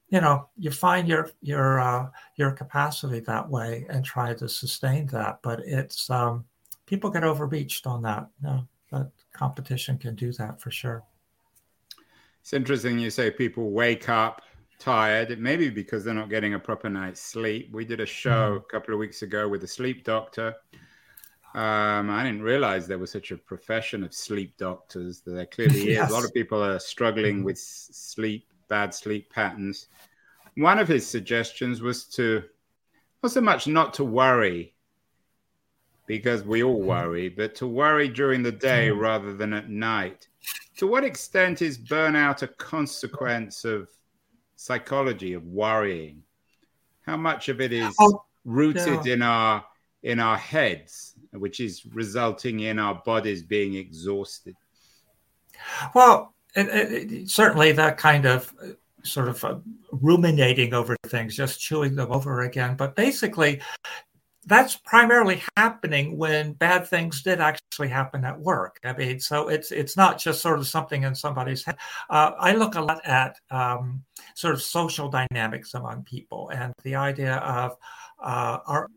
you 0.09 0.21
know, 0.21 0.49
you 0.59 0.73
find 0.73 1.07
your 1.07 1.31
your 1.43 1.79
uh, 1.79 2.09
your 2.35 2.51
capacity 2.51 3.21
that 3.21 3.49
way 3.49 3.87
and 3.89 4.05
try 4.05 4.35
to 4.35 4.49
sustain 4.49 5.07
that, 5.07 5.39
but 5.41 5.61
it's 5.61 6.11
um, 6.11 6.45
people 6.87 7.09
get 7.09 7.23
overreached 7.23 7.87
on 7.87 8.03
that. 8.03 8.27
No, 8.43 8.67
but 8.91 9.13
competition 9.33 9.97
can 9.97 10.17
do 10.17 10.33
that 10.33 10.61
for 10.61 10.73
sure. 10.73 11.05
It's 12.41 12.53
interesting 12.53 12.99
you 12.99 13.11
say 13.11 13.31
people 13.31 13.71
wake 13.71 14.09
up 14.09 14.43
tired. 14.85 15.39
maybe 15.39 15.71
because 15.71 16.05
they're 16.05 16.15
not 16.15 16.29
getting 16.29 16.55
a 16.55 16.59
proper 16.59 16.91
night's 16.91 17.21
sleep. 17.21 17.73
We 17.73 17.85
did 17.85 18.01
a 18.01 18.07
show 18.07 18.55
mm. 18.55 18.57
a 18.59 18.61
couple 18.61 18.93
of 18.93 19.01
weeks 19.01 19.23
ago 19.23 19.49
with 19.49 19.65
a 19.65 19.69
sleep 19.69 20.05
doctor. 20.05 20.55
Um, 21.55 22.11
I 22.11 22.25
didn't 22.25 22.43
realize 22.43 22.87
there 22.87 22.99
was 22.99 23.13
such 23.13 23.31
a 23.31 23.37
profession 23.37 24.05
of 24.05 24.13
sleep 24.13 24.57
doctors. 24.59 25.21
That 25.21 25.33
there 25.33 25.47
clearly 25.57 25.93
yes. 25.93 26.07
is. 26.07 26.11
A 26.11 26.15
lot 26.15 26.25
of 26.25 26.35
people 26.35 26.63
are 26.63 26.79
struggling 26.79 27.41
mm. 27.41 27.45
with 27.45 27.59
sleep, 27.59 28.47
bad 28.69 28.93
sleep 28.93 29.33
patterns. 29.33 29.87
One 30.57 30.79
of 30.79 30.89
his 30.89 31.07
suggestions 31.07 31.81
was 31.81 32.05
to 32.17 32.43
not 33.23 33.33
so 33.33 33.41
much 33.41 33.67
not 33.67 33.95
to 33.95 34.05
worry, 34.05 34.75
because 36.07 36.43
we 36.43 36.63
all 36.63 36.83
mm. 36.83 36.87
worry, 36.87 37.29
but 37.31 37.55
to 37.57 37.67
worry 37.67 38.09
during 38.09 38.43
the 38.43 38.53
day 38.53 38.91
rather 38.91 39.35
than 39.35 39.55
at 39.55 39.71
night. 39.71 40.29
To 40.77 40.87
what 40.87 41.05
extent 41.05 41.63
is 41.63 41.79
burnout 41.79 42.43
a 42.43 42.49
consequence 42.49 43.65
of 43.65 43.89
psychology 44.57 45.35
of 45.35 45.47
worrying? 45.47 46.23
How 47.03 47.17
much 47.17 47.49
of 47.49 47.61
it 47.61 47.73
is 47.73 47.95
oh, 48.01 48.25
rooted 48.45 49.07
yeah. 49.07 49.13
in 49.13 49.23
our 49.23 49.65
in 50.03 50.21
our 50.21 50.37
heads, 50.37 51.15
which 51.33 51.61
is 51.61 51.85
resulting 51.87 52.61
in 52.61 52.79
our 52.79 52.95
bodies 52.95 53.43
being 53.43 53.75
exhausted? 53.75 54.55
Well, 55.95 56.35
it, 56.55 56.69
it, 56.69 57.31
certainly 57.31 57.73
that 57.73 57.97
kind 57.99 58.27
of 58.27 58.53
sort 59.03 59.29
of 59.29 59.45
uh, 59.45 59.57
ruminating 59.93 60.75
over 60.75 60.97
things, 61.07 61.37
just 61.37 61.61
chewing 61.61 61.95
them 61.95 62.13
over 62.13 62.43
again. 62.43 62.75
But 62.77 62.97
basically, 62.97 63.61
that's 64.47 64.77
primarily 64.77 65.43
happening 65.57 66.17
when 66.17 66.53
bad 66.53 66.87
things 66.87 67.23
did 67.23 67.41
actually 67.41 67.89
happen 67.89 68.25
at 68.25 68.39
work. 68.39 68.79
I 68.85 68.93
mean, 68.93 69.21
so 69.21 69.49
it's 69.49 69.73
it's 69.73 69.97
not 69.97 70.19
just 70.19 70.43
sort 70.43 70.59
of 70.59 70.67
something 70.67 71.03
in 71.03 71.15
somebody's 71.15 71.65
head. 71.65 71.77
Uh, 72.11 72.33
I 72.39 72.55
look 72.55 72.75
a 72.75 72.81
lot 72.81 73.05
at 73.05 73.37
um, 73.51 74.05
sort 74.35 74.55
of 74.55 74.63
social 74.63 75.09
dynamics 75.09 75.75
among 75.75 76.05
people 76.05 76.51
and 76.51 76.73
the 76.83 76.95
idea 76.95 77.37
of 77.37 77.77
uh, 78.21 78.59
are 78.67 78.89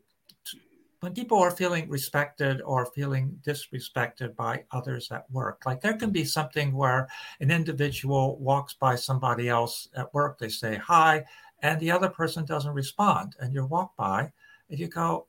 when 1.00 1.14
people 1.14 1.38
are 1.38 1.52
feeling 1.52 1.88
respected 1.90 2.62
or 2.62 2.88
feeling 2.88 3.40
disrespected 3.46 4.36
by 4.36 4.64
others 4.72 5.12
at 5.12 5.30
work. 5.30 5.62
Like 5.66 5.80
there 5.80 5.94
can 5.94 6.10
be 6.10 6.26
something 6.26 6.74
where 6.74 7.08
an 7.40 7.52
individual 7.52 8.38
walks 8.40 8.74
by 8.74 8.96
somebody 8.96 9.48
else 9.48 9.88
at 9.96 10.12
work, 10.14 10.40
they 10.40 10.50
say 10.50 10.76
hi, 10.76 11.24
and 11.62 11.80
the 11.80 11.92
other 11.92 12.10
person 12.10 12.46
doesn't 12.46 12.74
respond, 12.74 13.36
and 13.40 13.54
you 13.54 13.66
walk 13.66 13.96
by 13.96 14.32
and 14.70 14.80
you 14.80 14.88
go 14.88 15.28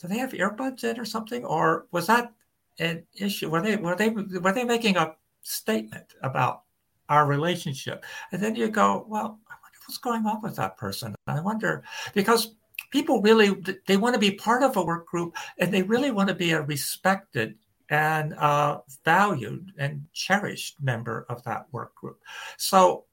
do 0.00 0.08
they 0.08 0.18
have 0.18 0.32
earbuds 0.32 0.84
in 0.84 0.98
or 0.98 1.04
something, 1.04 1.44
or 1.44 1.86
was 1.90 2.06
that 2.06 2.32
an 2.78 3.04
issue? 3.14 3.50
Were 3.50 3.62
they 3.62 3.76
were 3.76 3.96
they 3.96 4.10
were 4.10 4.52
they 4.52 4.64
making 4.64 4.96
a 4.96 5.14
statement 5.42 6.14
about 6.22 6.62
our 7.08 7.26
relationship? 7.26 8.04
And 8.32 8.42
then 8.42 8.54
you 8.56 8.68
go, 8.68 9.04
well, 9.08 9.38
I 9.48 9.54
wonder 9.62 9.78
what's 9.86 9.98
going 9.98 10.26
on 10.26 10.42
with 10.42 10.56
that 10.56 10.76
person. 10.76 11.14
I 11.26 11.40
wonder 11.40 11.84
because 12.14 12.54
people 12.90 13.22
really 13.22 13.56
they 13.86 13.96
want 13.96 14.14
to 14.14 14.20
be 14.20 14.32
part 14.32 14.62
of 14.62 14.76
a 14.76 14.84
work 14.84 15.06
group 15.06 15.36
and 15.58 15.72
they 15.72 15.82
really 15.82 16.10
want 16.10 16.28
to 16.28 16.34
be 16.34 16.52
a 16.52 16.62
respected 16.62 17.56
and 17.90 18.34
uh, 18.34 18.80
valued 19.04 19.72
and 19.78 20.06
cherished 20.12 20.82
member 20.82 21.26
of 21.28 21.42
that 21.44 21.66
work 21.72 21.94
group. 21.94 22.20
So 22.56 23.04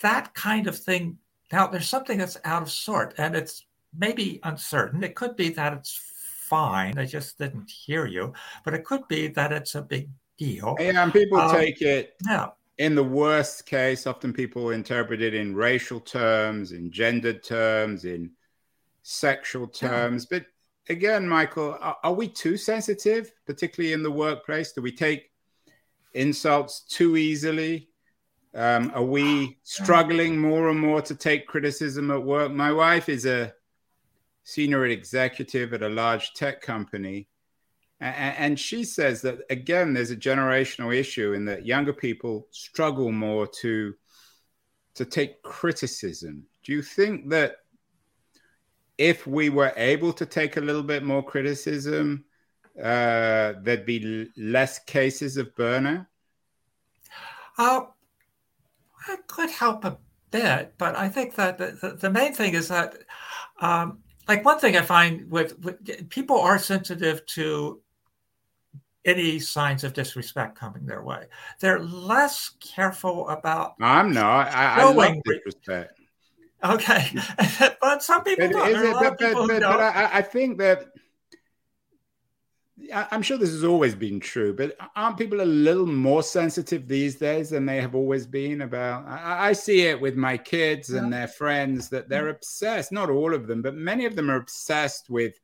that 0.00 0.34
kind 0.34 0.66
of 0.66 0.78
thing. 0.78 1.18
Now, 1.52 1.68
there's 1.68 1.88
something 1.88 2.18
that's 2.18 2.36
out 2.44 2.62
of 2.62 2.70
sort, 2.70 3.14
and 3.18 3.36
it's 3.36 3.64
maybe 3.96 4.40
uncertain. 4.42 5.04
It 5.04 5.14
could 5.14 5.36
be 5.36 5.50
that 5.50 5.72
it's 5.72 6.00
fine. 6.46 6.98
I 6.98 7.06
just 7.06 7.38
didn't 7.38 7.70
hear 7.70 8.06
you. 8.06 8.32
But 8.64 8.74
it 8.74 8.84
could 8.84 9.06
be 9.08 9.28
that 9.28 9.52
it's 9.52 9.74
a 9.74 9.82
big 9.82 10.08
deal. 10.38 10.76
Yeah, 10.78 11.02
and 11.02 11.12
people 11.12 11.38
um, 11.38 11.50
take 11.50 11.82
it. 11.82 12.14
Yeah. 12.26 12.48
In 12.78 12.94
the 12.94 13.04
worst 13.04 13.66
case, 13.66 14.06
often 14.06 14.32
people 14.32 14.70
interpret 14.70 15.22
it 15.22 15.34
in 15.34 15.56
racial 15.56 15.98
terms, 15.98 16.72
in 16.72 16.90
gendered 16.90 17.42
terms, 17.42 18.04
in 18.04 18.30
sexual 19.02 19.66
terms. 19.66 20.26
Yeah. 20.30 20.38
But 20.38 20.46
again, 20.92 21.26
Michael, 21.26 21.78
are, 21.80 21.96
are 22.02 22.12
we 22.12 22.28
too 22.28 22.56
sensitive, 22.56 23.32
particularly 23.46 23.94
in 23.94 24.02
the 24.02 24.10
workplace? 24.10 24.72
Do 24.72 24.82
we 24.82 24.92
take 24.92 25.30
insults 26.12 26.80
too 26.80 27.16
easily? 27.16 27.88
Um, 28.54 28.92
are 28.94 29.04
we 29.04 29.58
struggling 29.62 30.38
more 30.38 30.68
and 30.68 30.78
more 30.78 31.00
to 31.02 31.14
take 31.14 31.46
criticism 31.46 32.10
at 32.10 32.22
work? 32.22 32.52
My 32.52 32.72
wife 32.72 33.08
is 33.08 33.24
a 33.24 33.54
senior 34.46 34.86
executive 34.86 35.74
at 35.74 35.82
a 35.82 35.88
large 35.88 36.32
tech 36.34 36.62
company. 36.62 37.26
And 38.00 38.60
she 38.60 38.84
says 38.84 39.20
that, 39.22 39.40
again, 39.50 39.92
there's 39.92 40.12
a 40.12 40.16
generational 40.16 40.94
issue 40.94 41.32
in 41.32 41.44
that 41.46 41.66
younger 41.66 41.92
people 41.92 42.46
struggle 42.52 43.10
more 43.10 43.48
to, 43.62 43.94
to 44.94 45.04
take 45.04 45.42
criticism. 45.42 46.44
Do 46.62 46.72
you 46.72 46.82
think 46.82 47.28
that 47.30 47.56
if 48.98 49.26
we 49.26 49.48
were 49.48 49.72
able 49.76 50.12
to 50.12 50.24
take 50.24 50.56
a 50.56 50.60
little 50.60 50.84
bit 50.84 51.02
more 51.02 51.24
criticism, 51.24 52.24
uh, 52.78 53.54
there'd 53.62 53.84
be 53.84 54.28
less 54.36 54.78
cases 54.78 55.38
of 55.38 55.52
burnout? 55.56 56.06
Uh, 57.58 57.80
I 59.08 59.16
could 59.26 59.50
help 59.50 59.84
a 59.84 59.98
bit, 60.30 60.74
but 60.78 60.94
I 60.94 61.08
think 61.08 61.34
that 61.34 61.58
the, 61.58 61.78
the, 61.80 61.96
the 61.96 62.10
main 62.10 62.32
thing 62.32 62.54
is 62.54 62.68
that 62.68 62.94
um, 63.60 64.02
like 64.28 64.44
one 64.44 64.58
thing 64.58 64.76
I 64.76 64.82
find 64.82 65.30
with, 65.30 65.58
with 65.60 66.08
people 66.10 66.40
are 66.40 66.58
sensitive 66.58 67.24
to 67.26 67.80
any 69.04 69.38
signs 69.38 69.84
of 69.84 69.92
disrespect 69.92 70.58
coming 70.58 70.84
their 70.84 71.02
way. 71.02 71.26
They're 71.60 71.80
less 71.80 72.50
careful 72.60 73.28
about. 73.28 73.74
I'm 73.80 74.12
not. 74.12 74.52
I, 74.52 74.82
I 74.82 74.92
love 74.92 75.14
disrespect. 75.24 76.00
Okay, 76.64 77.10
but 77.80 78.02
some 78.02 78.24
people 78.24 78.48
don't. 78.48 78.70
It, 78.70 78.92
but, 78.92 79.18
but, 79.18 79.46
but, 79.46 79.60
but 79.60 79.80
I, 79.80 80.10
I 80.14 80.22
think 80.22 80.58
that 80.58 80.86
I'm 82.92 83.22
sure 83.22 83.38
this 83.38 83.52
has 83.52 83.64
always 83.64 83.94
been 83.94 84.20
true, 84.20 84.52
but 84.52 84.76
aren't 84.94 85.16
people 85.16 85.40
a 85.40 85.44
little 85.44 85.86
more 85.86 86.22
sensitive 86.22 86.86
these 86.86 87.16
days 87.16 87.48
than 87.50 87.64
they 87.64 87.80
have 87.80 87.94
always 87.94 88.26
been 88.26 88.60
about? 88.60 89.06
I, 89.06 89.48
I 89.48 89.52
see 89.54 89.82
it 89.82 89.98
with 89.98 90.14
my 90.14 90.36
kids 90.36 90.90
and 90.90 91.10
their 91.10 91.26
friends 91.26 91.88
that 91.88 92.04
mm. 92.04 92.08
they're 92.08 92.28
obsessed, 92.28 92.92
not 92.92 93.08
all 93.08 93.32
of 93.32 93.46
them, 93.46 93.62
but 93.62 93.74
many 93.74 94.04
of 94.04 94.14
them 94.14 94.30
are 94.30 94.36
obsessed 94.36 95.08
with 95.08 95.40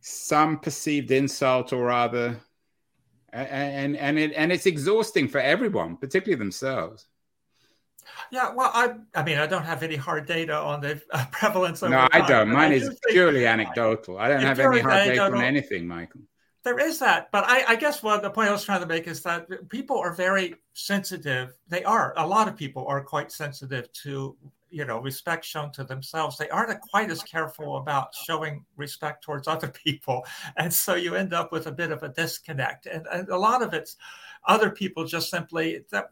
some 0.00 0.60
perceived 0.60 1.10
insult 1.10 1.72
or 1.72 1.90
other. 1.90 2.40
And, 3.32 3.96
and, 3.96 4.16
it, 4.18 4.32
and 4.34 4.52
it's 4.52 4.66
exhausting 4.66 5.26
for 5.26 5.40
everyone, 5.40 5.96
particularly 5.96 6.38
themselves. 6.38 7.06
Yeah, 8.30 8.52
well, 8.54 8.70
I 8.74 8.94
I 9.14 9.22
mean, 9.22 9.38
I 9.38 9.46
don't 9.46 9.64
have 9.64 9.82
any 9.82 9.96
hard 9.96 10.26
data 10.26 10.56
on 10.56 10.80
the 10.80 11.00
uh, 11.10 11.24
prevalence 11.32 11.82
of. 11.82 11.90
No, 11.90 12.08
I 12.12 12.26
don't. 12.26 12.50
Mine 12.50 12.72
I 12.72 12.76
is 12.76 12.98
purely 13.08 13.46
anecdotal. 13.46 14.18
I 14.18 14.28
don't 14.28 14.40
have 14.40 14.60
any 14.60 14.80
hard 14.80 15.04
data 15.06 15.22
on 15.22 15.42
anything, 15.42 15.86
Michael. 15.86 16.22
There 16.62 16.80
is 16.80 16.98
that, 16.98 17.30
but 17.30 17.44
I, 17.46 17.62
I 17.68 17.76
guess 17.76 18.02
what 18.02 18.22
the 18.22 18.30
point 18.30 18.48
I 18.48 18.52
was 18.52 18.64
trying 18.64 18.80
to 18.80 18.86
make 18.86 19.06
is 19.06 19.22
that 19.22 19.68
people 19.68 19.98
are 19.98 20.12
very 20.12 20.56
sensitive. 20.72 21.54
They 21.68 21.84
are. 21.84 22.12
A 22.16 22.26
lot 22.26 22.48
of 22.48 22.56
people 22.56 22.84
are 22.88 23.00
quite 23.04 23.30
sensitive 23.30 23.92
to 24.02 24.36
you 24.70 24.84
know 24.84 24.98
respect 24.98 25.44
shown 25.44 25.70
to 25.72 25.84
themselves 25.84 26.36
they 26.36 26.48
aren't 26.48 26.80
quite 26.80 27.10
as 27.10 27.22
careful 27.22 27.76
about 27.76 28.14
showing 28.26 28.64
respect 28.76 29.22
towards 29.22 29.46
other 29.54 29.68
people 29.68 30.24
and 30.56 30.72
so 30.72 30.94
you 30.94 31.14
end 31.14 31.32
up 31.32 31.52
with 31.52 31.66
a 31.66 31.72
bit 31.72 31.90
of 31.90 32.02
a 32.02 32.08
disconnect 32.08 32.86
and, 32.86 33.06
and 33.12 33.28
a 33.28 33.36
lot 33.36 33.62
of 33.62 33.72
it's 33.72 33.96
other 34.46 34.70
people 34.70 35.04
just 35.04 35.30
simply 35.30 35.84
that 35.90 36.08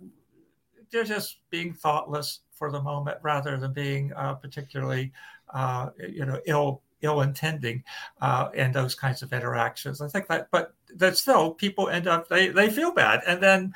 they're 0.94 1.04
just 1.04 1.40
being 1.50 1.74
thoughtless 1.74 2.40
for 2.52 2.70
the 2.70 2.80
moment 2.80 3.18
rather 3.22 3.56
than 3.56 3.72
being 3.72 4.12
uh, 4.14 4.34
particularly, 4.34 5.12
uh, 5.52 5.90
you 6.08 6.24
know, 6.24 6.40
ill 6.46 6.80
ill 7.02 7.20
intending 7.20 7.82
uh, 8.22 8.48
and 8.54 8.72
those 8.72 8.94
kinds 8.94 9.20
of 9.20 9.32
interactions. 9.32 10.00
I 10.00 10.08
think 10.08 10.28
that, 10.28 10.48
but 10.50 10.72
that 10.94 11.18
still 11.18 11.52
people 11.52 11.88
end 11.88 12.06
up 12.06 12.28
they 12.28 12.48
they 12.48 12.70
feel 12.70 12.92
bad 12.92 13.22
and 13.26 13.42
then 13.42 13.74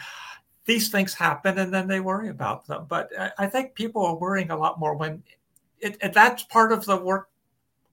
these 0.64 0.90
things 0.90 1.12
happen 1.12 1.58
and 1.58 1.74
then 1.74 1.88
they 1.88 2.00
worry 2.00 2.28
about 2.28 2.66
them. 2.66 2.86
But 2.88 3.10
I, 3.18 3.32
I 3.38 3.46
think 3.48 3.74
people 3.74 4.06
are 4.06 4.16
worrying 4.16 4.50
a 4.50 4.56
lot 4.56 4.78
more 4.78 4.94
when 4.94 5.22
it, 5.80 5.96
it, 6.00 6.12
that's 6.12 6.44
part 6.44 6.72
of 6.72 6.84
the 6.84 6.96
work 6.96 7.28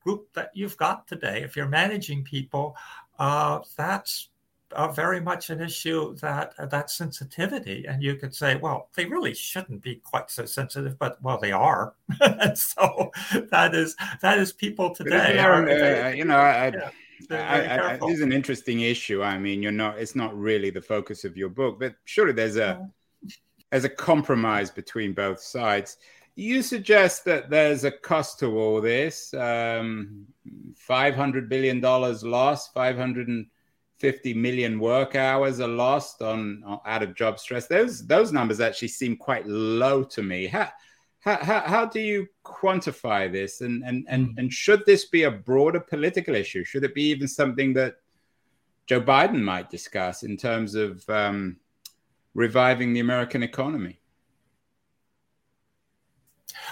group 0.03 0.31
that 0.33 0.51
you've 0.53 0.77
got 0.77 1.07
today. 1.07 1.41
If 1.41 1.55
you're 1.55 1.67
managing 1.67 2.23
people, 2.23 2.75
uh, 3.17 3.61
that's 3.75 4.29
uh, 4.75 4.91
very 4.91 5.19
much 5.19 5.49
an 5.49 5.61
issue 5.61 6.15
that 6.17 6.53
uh, 6.57 6.65
that 6.67 6.89
sensitivity, 6.89 7.85
and 7.87 8.03
you 8.03 8.15
could 8.15 8.33
say, 8.33 8.55
well, 8.55 8.89
they 8.95 9.05
really 9.05 9.33
shouldn't 9.33 9.81
be 9.81 9.95
quite 9.95 10.29
so 10.29 10.45
sensitive, 10.45 10.99
but 10.99 11.21
well, 11.21 11.37
they 11.39 11.51
are, 11.51 11.93
and 12.21 12.57
so 12.57 13.11
that 13.51 13.73
is 13.73 13.95
that 14.21 14.37
is 14.37 14.51
people 14.53 14.93
today. 14.93 15.39
Are, 15.39 15.67
uh, 15.67 16.09
you 16.09 16.25
know, 16.25 16.37
I, 16.37 16.71
yeah, 17.29 17.89
I, 17.89 17.93
I, 17.93 17.97
this 17.97 18.17
is 18.17 18.21
an 18.21 18.31
interesting 18.31 18.81
issue. 18.81 19.23
I 19.23 19.37
mean, 19.37 19.63
you're 19.63 19.71
not; 19.71 19.97
it's 19.97 20.15
not 20.15 20.37
really 20.37 20.69
the 20.69 20.81
focus 20.81 21.23
of 21.23 21.37
your 21.37 21.49
book, 21.49 21.79
but 21.79 21.95
surely 22.03 22.33
there's 22.33 22.57
a 22.57 22.89
there's 23.71 23.85
a 23.85 23.89
compromise 23.89 24.69
between 24.69 25.13
both 25.13 25.41
sides. 25.41 25.97
you 26.35 26.61
suggest 26.61 27.25
that 27.25 27.49
there's 27.49 27.83
a 27.83 27.91
cost 27.91 28.39
to 28.39 28.57
all 28.57 28.81
this. 28.81 29.33
Um, 29.33 30.27
$500 30.87 31.49
billion 31.49 31.81
lost, 31.81 32.73
550 34.01 34.33
million 34.33 34.79
work 34.79 35.15
hours 35.15 35.61
are 35.61 35.67
lost 35.69 36.21
on, 36.21 36.61
on, 36.65 36.79
out 36.85 37.01
of 37.01 37.15
job 37.15 37.39
stress. 37.39 37.67
Those, 37.67 38.05
those 38.05 38.33
numbers 38.33 38.59
actually 38.59 38.89
seem 38.89 39.15
quite 39.15 39.47
low 39.47 40.03
to 40.03 40.21
me. 40.21 40.47
How, 40.47 40.69
how, 41.21 41.37
how, 41.37 41.59
how 41.61 41.85
do 41.85 42.01
you 42.01 42.27
quantify 42.43 43.31
this? 43.31 43.61
And, 43.61 43.83
and, 43.85 44.05
and, 44.09 44.27
hmm. 44.27 44.39
and 44.39 44.53
should 44.53 44.85
this 44.85 45.05
be 45.05 45.23
a 45.23 45.31
broader 45.31 45.79
political 45.79 46.35
issue? 46.35 46.65
Should 46.65 46.83
it 46.83 46.93
be 46.93 47.03
even 47.03 47.27
something 47.27 47.73
that 47.73 47.95
Joe 48.85 49.01
Biden 49.01 49.41
might 49.41 49.69
discuss 49.69 50.23
in 50.23 50.35
terms 50.35 50.75
of 50.75 51.09
um, 51.09 51.57
reviving 52.33 52.93
the 52.93 52.99
American 52.99 53.43
economy? 53.43 53.99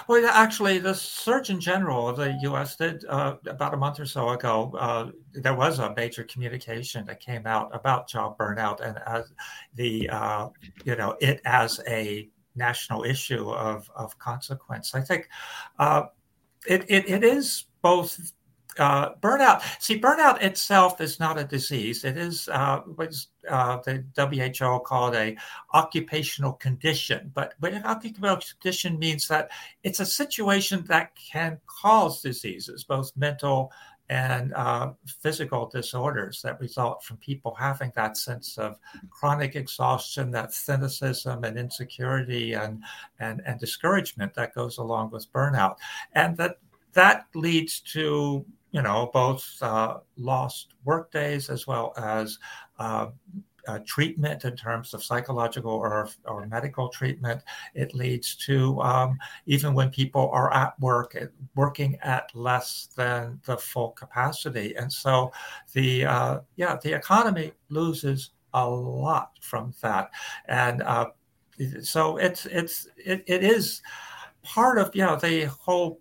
Well, 0.08 0.24
actually, 0.26 0.78
the 0.78 0.94
Surgeon 0.94 1.60
General 1.60 2.08
of 2.08 2.16
the 2.16 2.38
U.S. 2.42 2.76
did 2.76 3.04
uh, 3.06 3.36
about 3.46 3.74
a 3.74 3.76
month 3.76 4.00
or 4.00 4.06
so 4.06 4.30
ago. 4.30 4.74
Uh, 4.78 5.10
there 5.32 5.54
was 5.54 5.78
a 5.78 5.94
major 5.94 6.24
communication 6.24 7.04
that 7.06 7.20
came 7.20 7.46
out 7.46 7.74
about 7.74 8.08
job 8.08 8.38
burnout 8.38 8.80
and 8.80 8.98
as 9.06 9.32
the 9.74 10.08
uh, 10.10 10.48
you 10.84 10.96
know 10.96 11.16
it 11.20 11.40
as 11.44 11.80
a 11.88 12.28
national 12.56 13.04
issue 13.04 13.50
of 13.50 13.90
of 13.94 14.18
consequence. 14.18 14.94
I 14.94 15.00
think 15.00 15.28
uh, 15.78 16.04
it, 16.66 16.84
it 16.88 17.08
it 17.08 17.24
is 17.24 17.64
both 17.82 18.32
uh, 18.78 19.14
burnout. 19.14 19.62
See, 19.80 20.00
burnout 20.00 20.42
itself 20.42 21.00
is 21.00 21.20
not 21.20 21.38
a 21.38 21.44
disease. 21.44 22.04
It 22.04 22.16
is 22.16 22.48
uh, 22.48 22.80
what's 22.80 23.28
uh, 23.48 23.78
the 23.78 24.04
WHO 24.16 24.80
called 24.80 25.14
a 25.14 25.36
occupational 25.72 26.52
condition. 26.54 27.30
But 27.34 27.54
but 27.60 27.72
an 27.72 27.84
occupational 27.84 28.36
condition 28.36 28.98
means 28.98 29.28
that 29.28 29.50
it's 29.82 30.00
a 30.00 30.06
situation 30.06 30.84
that 30.88 31.12
can 31.16 31.60
cause 31.66 32.22
diseases, 32.22 32.84
both 32.84 33.12
mental 33.16 33.72
and 34.10 34.52
uh, 34.54 34.92
physical 35.06 35.66
disorders 35.66 36.42
that 36.42 36.60
result 36.60 37.02
from 37.02 37.16
people 37.18 37.54
having 37.54 37.90
that 37.96 38.16
sense 38.16 38.58
of 38.58 38.78
chronic 39.10 39.56
exhaustion, 39.56 40.30
that 40.30 40.52
cynicism 40.52 41.44
and 41.44 41.58
insecurity 41.58 42.52
and, 42.52 42.82
and, 43.18 43.40
and 43.46 43.58
discouragement 43.58 44.34
that 44.34 44.54
goes 44.54 44.76
along 44.76 45.10
with 45.10 45.32
burnout. 45.32 45.76
And 46.12 46.36
that 46.36 46.58
that 46.92 47.26
leads 47.34 47.80
to 47.80 48.44
you 48.74 48.82
know, 48.82 49.08
both 49.12 49.56
uh, 49.62 49.98
lost 50.16 50.74
work 50.84 51.12
days 51.12 51.48
as 51.48 51.64
well 51.64 51.94
as 51.96 52.40
uh, 52.80 53.06
uh, 53.68 53.78
treatment 53.86 54.44
in 54.44 54.56
terms 54.56 54.92
of 54.92 55.04
psychological 55.04 55.70
or, 55.70 56.08
or 56.24 56.44
medical 56.48 56.88
treatment. 56.88 57.40
It 57.74 57.94
leads 57.94 58.34
to 58.46 58.80
um, 58.82 59.16
even 59.46 59.74
when 59.74 59.90
people 59.90 60.28
are 60.32 60.52
at 60.52 60.78
work, 60.80 61.16
working 61.54 61.96
at 62.02 62.34
less 62.34 62.88
than 62.96 63.40
the 63.46 63.56
full 63.56 63.90
capacity. 63.90 64.74
And 64.74 64.92
so 64.92 65.30
the, 65.72 66.06
uh, 66.06 66.40
yeah, 66.56 66.76
the 66.82 66.94
economy 66.94 67.52
loses 67.68 68.30
a 68.54 68.68
lot 68.68 69.38
from 69.40 69.72
that. 69.82 70.10
And 70.48 70.82
uh, 70.82 71.10
so 71.80 72.16
it's, 72.16 72.44
it's, 72.46 72.88
it, 72.96 73.22
it 73.28 73.44
is 73.44 73.82
part 74.42 74.78
of, 74.78 74.90
you 74.96 75.04
know, 75.06 75.14
the 75.14 75.44
whole 75.44 76.00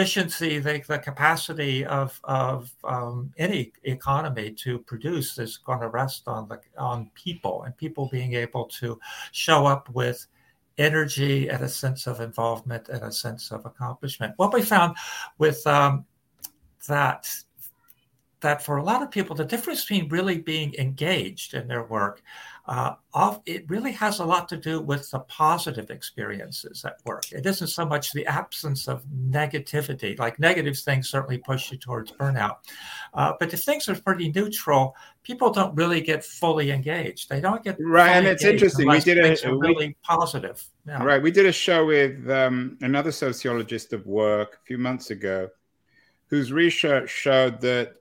efficiency, 0.00 0.58
the, 0.58 0.82
the 0.88 0.98
capacity 0.98 1.84
of, 1.84 2.18
of 2.24 2.72
um, 2.84 3.30
any 3.36 3.70
economy 3.84 4.50
to 4.50 4.78
produce 4.78 5.36
is 5.38 5.58
going 5.58 5.80
to 5.80 5.88
rest 5.88 6.22
on 6.26 6.48
the 6.48 6.58
on 6.78 7.10
people 7.14 7.64
and 7.64 7.76
people 7.76 8.08
being 8.10 8.32
able 8.32 8.64
to 8.64 8.98
show 9.32 9.66
up 9.66 9.90
with 9.90 10.26
energy 10.78 11.48
and 11.48 11.62
a 11.62 11.68
sense 11.68 12.06
of 12.06 12.20
involvement 12.20 12.88
and 12.88 13.02
a 13.02 13.12
sense 13.12 13.52
of 13.52 13.66
accomplishment. 13.66 14.32
What 14.38 14.54
we 14.54 14.62
found 14.62 14.96
with 15.36 15.66
um, 15.66 16.06
that 16.88 17.28
that 18.40 18.62
for 18.62 18.78
a 18.78 18.82
lot 18.82 19.02
of 19.02 19.10
people, 19.10 19.36
the 19.36 19.44
difference 19.44 19.84
between 19.84 20.08
really 20.08 20.38
being 20.38 20.74
engaged 20.78 21.52
in 21.52 21.68
their 21.68 21.84
work 21.84 22.22
uh, 22.66 22.94
off, 23.12 23.40
it 23.46 23.68
really 23.68 23.92
has 23.92 24.20
a 24.20 24.24
lot 24.24 24.48
to 24.48 24.56
do 24.56 24.80
with 24.80 25.10
the 25.10 25.20
positive 25.20 25.90
experiences 25.90 26.84
at 26.84 26.96
work. 27.04 27.30
It 27.32 27.46
isn't 27.46 27.68
so 27.68 27.84
much 27.84 28.12
the 28.12 28.26
absence 28.26 28.88
of 28.88 29.04
negativity. 29.04 30.18
Like 30.18 30.38
negative 30.38 30.78
things 30.78 31.08
certainly 31.08 31.38
push 31.38 31.72
you 31.72 31.78
towards 31.78 32.12
burnout, 32.12 32.56
uh, 33.14 33.32
but 33.38 33.52
if 33.52 33.62
things 33.62 33.88
are 33.88 33.94
pretty 33.94 34.30
neutral, 34.32 34.94
people 35.22 35.50
don't 35.50 35.74
really 35.74 36.00
get 36.00 36.24
fully 36.24 36.70
engaged. 36.70 37.28
They 37.28 37.40
don't 37.40 37.62
get 37.62 37.76
right, 37.80 38.10
and 38.10 38.26
it's 38.26 38.44
interesting. 38.44 38.88
We 38.88 39.00
did 39.00 39.18
a 39.18 39.50
we, 39.50 39.58
really 39.58 39.96
positive. 40.02 40.62
Yeah. 40.86 41.02
Right, 41.02 41.22
we 41.22 41.30
did 41.30 41.46
a 41.46 41.52
show 41.52 41.86
with 41.86 42.28
um, 42.30 42.78
another 42.80 43.12
sociologist 43.12 43.92
of 43.92 44.06
work 44.06 44.58
a 44.62 44.66
few 44.66 44.78
months 44.78 45.10
ago, 45.10 45.48
whose 46.28 46.52
research 46.52 47.10
showed 47.10 47.60
that 47.62 47.99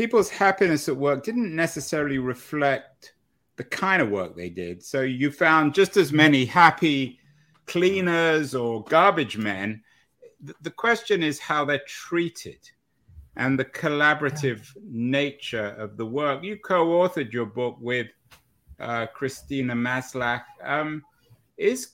people's 0.00 0.30
happiness 0.30 0.88
at 0.88 0.96
work 0.96 1.22
didn't 1.22 1.54
necessarily 1.54 2.16
reflect 2.16 3.12
the 3.56 3.64
kind 3.64 4.00
of 4.00 4.08
work 4.08 4.34
they 4.34 4.48
did. 4.48 4.82
So 4.82 5.02
you 5.02 5.30
found 5.30 5.74
just 5.74 5.98
as 5.98 6.10
many 6.10 6.46
happy 6.46 7.18
cleaners 7.66 8.54
or 8.54 8.82
garbage 8.84 9.36
men. 9.36 9.82
The 10.62 10.70
question 10.70 11.22
is 11.22 11.38
how 11.38 11.66
they're 11.66 11.82
treated 11.86 12.60
and 13.36 13.58
the 13.58 13.66
collaborative 13.66 14.74
nature 14.82 15.76
of 15.78 15.98
the 15.98 16.06
work. 16.06 16.42
You 16.42 16.56
co 16.56 16.86
authored 16.86 17.30
your 17.30 17.44
book 17.44 17.76
with 17.78 18.06
uh, 18.78 19.04
Christina 19.08 19.74
Maslach. 19.74 20.44
Um, 20.64 21.04
is 21.58 21.88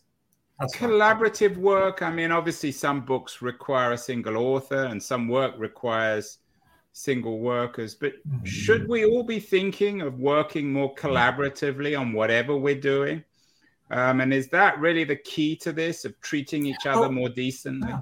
That's 0.60 0.76
collaborative 0.76 1.56
work? 1.56 2.02
I 2.02 2.12
mean, 2.12 2.30
obviously, 2.30 2.70
some 2.70 3.04
books 3.04 3.42
require 3.42 3.94
a 3.94 3.98
single 3.98 4.36
author 4.36 4.84
and 4.84 5.02
some 5.02 5.26
work 5.26 5.54
requires 5.58 6.38
single 6.96 7.40
workers. 7.40 7.94
But 7.94 8.14
mm-hmm. 8.26 8.44
should 8.44 8.88
we 8.88 9.04
all 9.04 9.22
be 9.22 9.38
thinking 9.38 10.00
of 10.00 10.18
working 10.18 10.72
more 10.72 10.94
collaboratively 10.94 11.98
on 11.98 12.12
whatever 12.12 12.56
we're 12.56 12.80
doing? 12.80 13.22
Um, 13.90 14.20
and 14.20 14.32
is 14.32 14.48
that 14.48 14.80
really 14.80 15.04
the 15.04 15.16
key 15.16 15.56
to 15.56 15.72
this 15.72 16.04
of 16.04 16.18
treating 16.20 16.66
each 16.66 16.86
other 16.86 17.06
oh, 17.06 17.12
more 17.12 17.28
decently? 17.28 17.90
Yeah. 17.90 18.00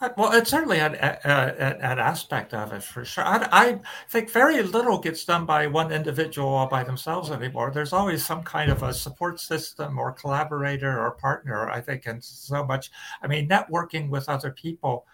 Uh, 0.00 0.08
well, 0.16 0.32
it's 0.32 0.50
certainly 0.50 0.80
an, 0.80 0.96
an, 0.96 1.98
aspect 2.00 2.52
of 2.52 2.72
it 2.72 2.82
for 2.82 3.04
sure. 3.04 3.22
I, 3.24 3.48
I, 3.52 3.80
think 4.08 4.30
very 4.30 4.60
little 4.60 4.98
gets 4.98 5.24
done 5.24 5.46
by 5.46 5.68
one 5.68 5.92
individual 5.92 6.48
or 6.48 6.68
by 6.68 6.82
themselves 6.82 7.30
anymore. 7.30 7.70
There's 7.72 7.92
always 7.92 8.26
some 8.26 8.42
kind 8.42 8.72
of 8.72 8.82
a 8.82 8.92
support 8.92 9.38
system 9.38 10.00
or 10.00 10.10
collaborator 10.10 10.98
or 10.98 11.12
partner, 11.12 11.70
I 11.70 11.80
think, 11.80 12.06
and 12.06 12.24
so 12.24 12.64
much. 12.64 12.90
I 13.22 13.28
mean, 13.28 13.48
networking 13.48 14.08
with 14.08 14.28
other 14.28 14.50
people 14.50 15.06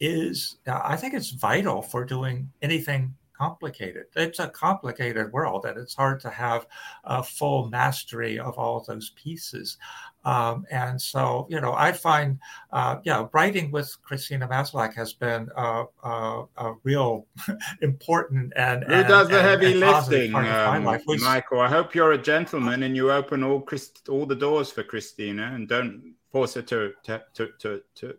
is 0.00 0.56
uh, 0.66 0.80
I 0.84 0.96
think 0.96 1.14
it's 1.14 1.30
vital 1.30 1.82
for 1.82 2.04
doing 2.04 2.50
anything 2.62 3.14
complicated. 3.38 4.06
It's 4.16 4.40
a 4.40 4.48
complicated 4.48 5.32
world, 5.32 5.64
and 5.64 5.78
it's 5.78 5.94
hard 5.94 6.20
to 6.20 6.30
have 6.30 6.66
a 7.04 7.22
full 7.22 7.68
mastery 7.68 8.38
of 8.38 8.58
all 8.58 8.84
those 8.86 9.10
pieces. 9.10 9.78
Um, 10.24 10.66
and 10.70 11.00
so, 11.00 11.46
you 11.48 11.60
know, 11.60 11.72
I 11.72 11.92
find, 11.92 12.38
uh, 12.72 12.96
yeah, 13.04 13.26
writing 13.32 13.70
with 13.70 13.96
Christina 14.02 14.48
Maslach 14.48 14.94
has 14.94 15.12
been 15.12 15.48
a, 15.56 15.84
a, 16.02 16.44
a 16.56 16.74
real 16.82 17.26
important 17.82 18.52
and 18.56 18.84
who 18.84 18.92
and, 18.92 19.08
does 19.08 19.28
the 19.28 19.38
and, 19.38 19.46
heavy 19.46 19.74
lifting, 19.74 20.34
um, 20.34 20.84
Michael. 21.22 21.60
I 21.60 21.68
hope 21.68 21.94
you're 21.94 22.12
a 22.12 22.18
gentleman 22.18 22.82
and 22.82 22.96
you 22.96 23.12
open 23.12 23.42
all 23.42 23.60
Christ, 23.60 24.08
all 24.08 24.26
the 24.26 24.36
doors 24.36 24.70
for 24.70 24.82
Christina 24.82 25.52
and 25.54 25.68
don't 25.68 26.14
force 26.30 26.54
her 26.54 26.62
to 26.62 26.92
to 27.04 27.22
to 27.34 27.48
to, 27.60 27.82
to 27.94 28.16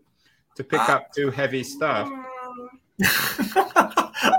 to 0.60 0.64
pick 0.66 0.90
uh, 0.90 0.94
up 0.94 1.14
too 1.14 1.32
heavy 1.32 1.64
stuff. 1.64 2.12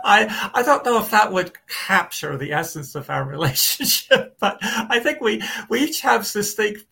I 0.05 0.51
I 0.55 0.63
don't 0.63 0.85
know 0.85 1.01
if 1.01 1.11
that 1.13 1.33
would 1.33 1.53
capture 1.67 2.37
the 2.37 2.53
essence 2.53 2.95
of 2.95 3.09
our 3.09 3.25
relationship, 3.37 4.37
but 4.39 4.59
I 4.61 5.01
think 5.01 5.23
we 5.23 5.43
we 5.71 5.81
each 5.81 6.03
have 6.03 6.31
distinct 6.31 6.85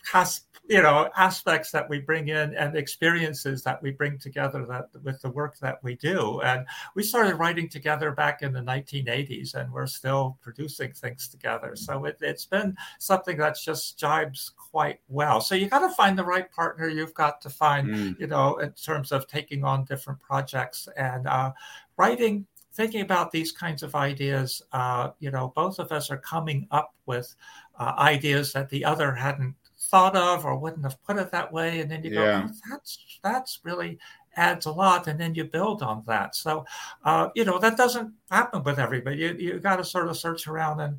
you 0.68 0.82
know 0.82 1.08
aspects 1.16 1.70
that 1.70 1.88
we 1.88 1.98
bring 1.98 2.28
in 2.28 2.54
and 2.54 2.76
experiences 2.76 3.62
that 3.62 3.82
we 3.82 3.90
bring 3.90 4.18
together 4.18 4.66
that 4.66 4.88
with 5.02 5.20
the 5.22 5.30
work 5.30 5.58
that 5.60 5.82
we 5.82 5.96
do. 5.96 6.40
And 6.42 6.66
we 6.94 7.02
started 7.02 7.36
writing 7.36 7.68
together 7.68 8.12
back 8.12 8.42
in 8.42 8.52
the 8.52 8.60
1980s 8.60 9.54
and 9.54 9.72
we're 9.72 9.86
still 9.86 10.38
producing 10.42 10.92
things 10.92 11.26
together. 11.28 11.74
So 11.74 12.04
it, 12.04 12.18
has 12.22 12.44
been 12.44 12.76
something 12.98 13.38
that 13.38 13.56
just 13.58 13.98
jibes 13.98 14.52
quite 14.56 15.00
well. 15.08 15.40
So 15.40 15.54
you 15.54 15.68
got 15.68 15.86
to 15.86 15.94
find 15.94 16.18
the 16.18 16.24
right 16.24 16.50
partner. 16.52 16.88
You've 16.88 17.14
got 17.14 17.40
to 17.40 17.50
find 17.50 17.88
mm. 17.88 18.20
you 18.20 18.26
know 18.26 18.58
in 18.58 18.72
terms 18.72 19.10
of 19.10 19.26
taking 19.26 19.64
on 19.64 19.84
different 19.84 20.20
projects 20.20 20.88
and 20.96 21.26
uh, 21.26 21.52
writing 21.96 22.46
thinking 22.74 23.00
about 23.00 23.32
these 23.32 23.50
kinds 23.50 23.82
of 23.82 23.96
ideas 23.96 24.62
uh, 24.72 25.10
you 25.18 25.30
know 25.32 25.52
both 25.56 25.80
of 25.80 25.90
us 25.90 26.10
are 26.10 26.18
coming 26.18 26.68
up 26.70 26.94
with 27.06 27.34
uh, 27.78 27.94
ideas 27.98 28.52
that 28.52 28.68
the 28.68 28.84
other 28.84 29.12
hadn't 29.12 29.54
thought 29.88 30.16
of 30.16 30.44
or 30.44 30.56
wouldn't 30.56 30.84
have 30.84 31.02
put 31.02 31.16
it 31.16 31.30
that 31.30 31.52
way 31.52 31.80
and 31.80 31.90
then 31.90 32.04
you 32.04 32.10
yeah. 32.10 32.42
go 32.42 32.48
oh, 32.48 32.54
that's 32.70 33.18
that's 33.22 33.60
really 33.64 33.98
adds 34.36 34.66
a 34.66 34.70
lot 34.70 35.08
and 35.08 35.18
then 35.18 35.34
you 35.34 35.44
build 35.44 35.82
on 35.82 36.02
that 36.06 36.34
so 36.36 36.64
uh, 37.04 37.28
you 37.34 37.44
know 37.44 37.58
that 37.58 37.76
doesn't 37.76 38.12
happen 38.30 38.62
with 38.62 38.78
everybody 38.78 39.16
you, 39.18 39.34
you 39.38 39.58
got 39.58 39.76
to 39.76 39.84
sort 39.84 40.08
of 40.08 40.16
search 40.16 40.46
around 40.46 40.80
and 40.80 40.98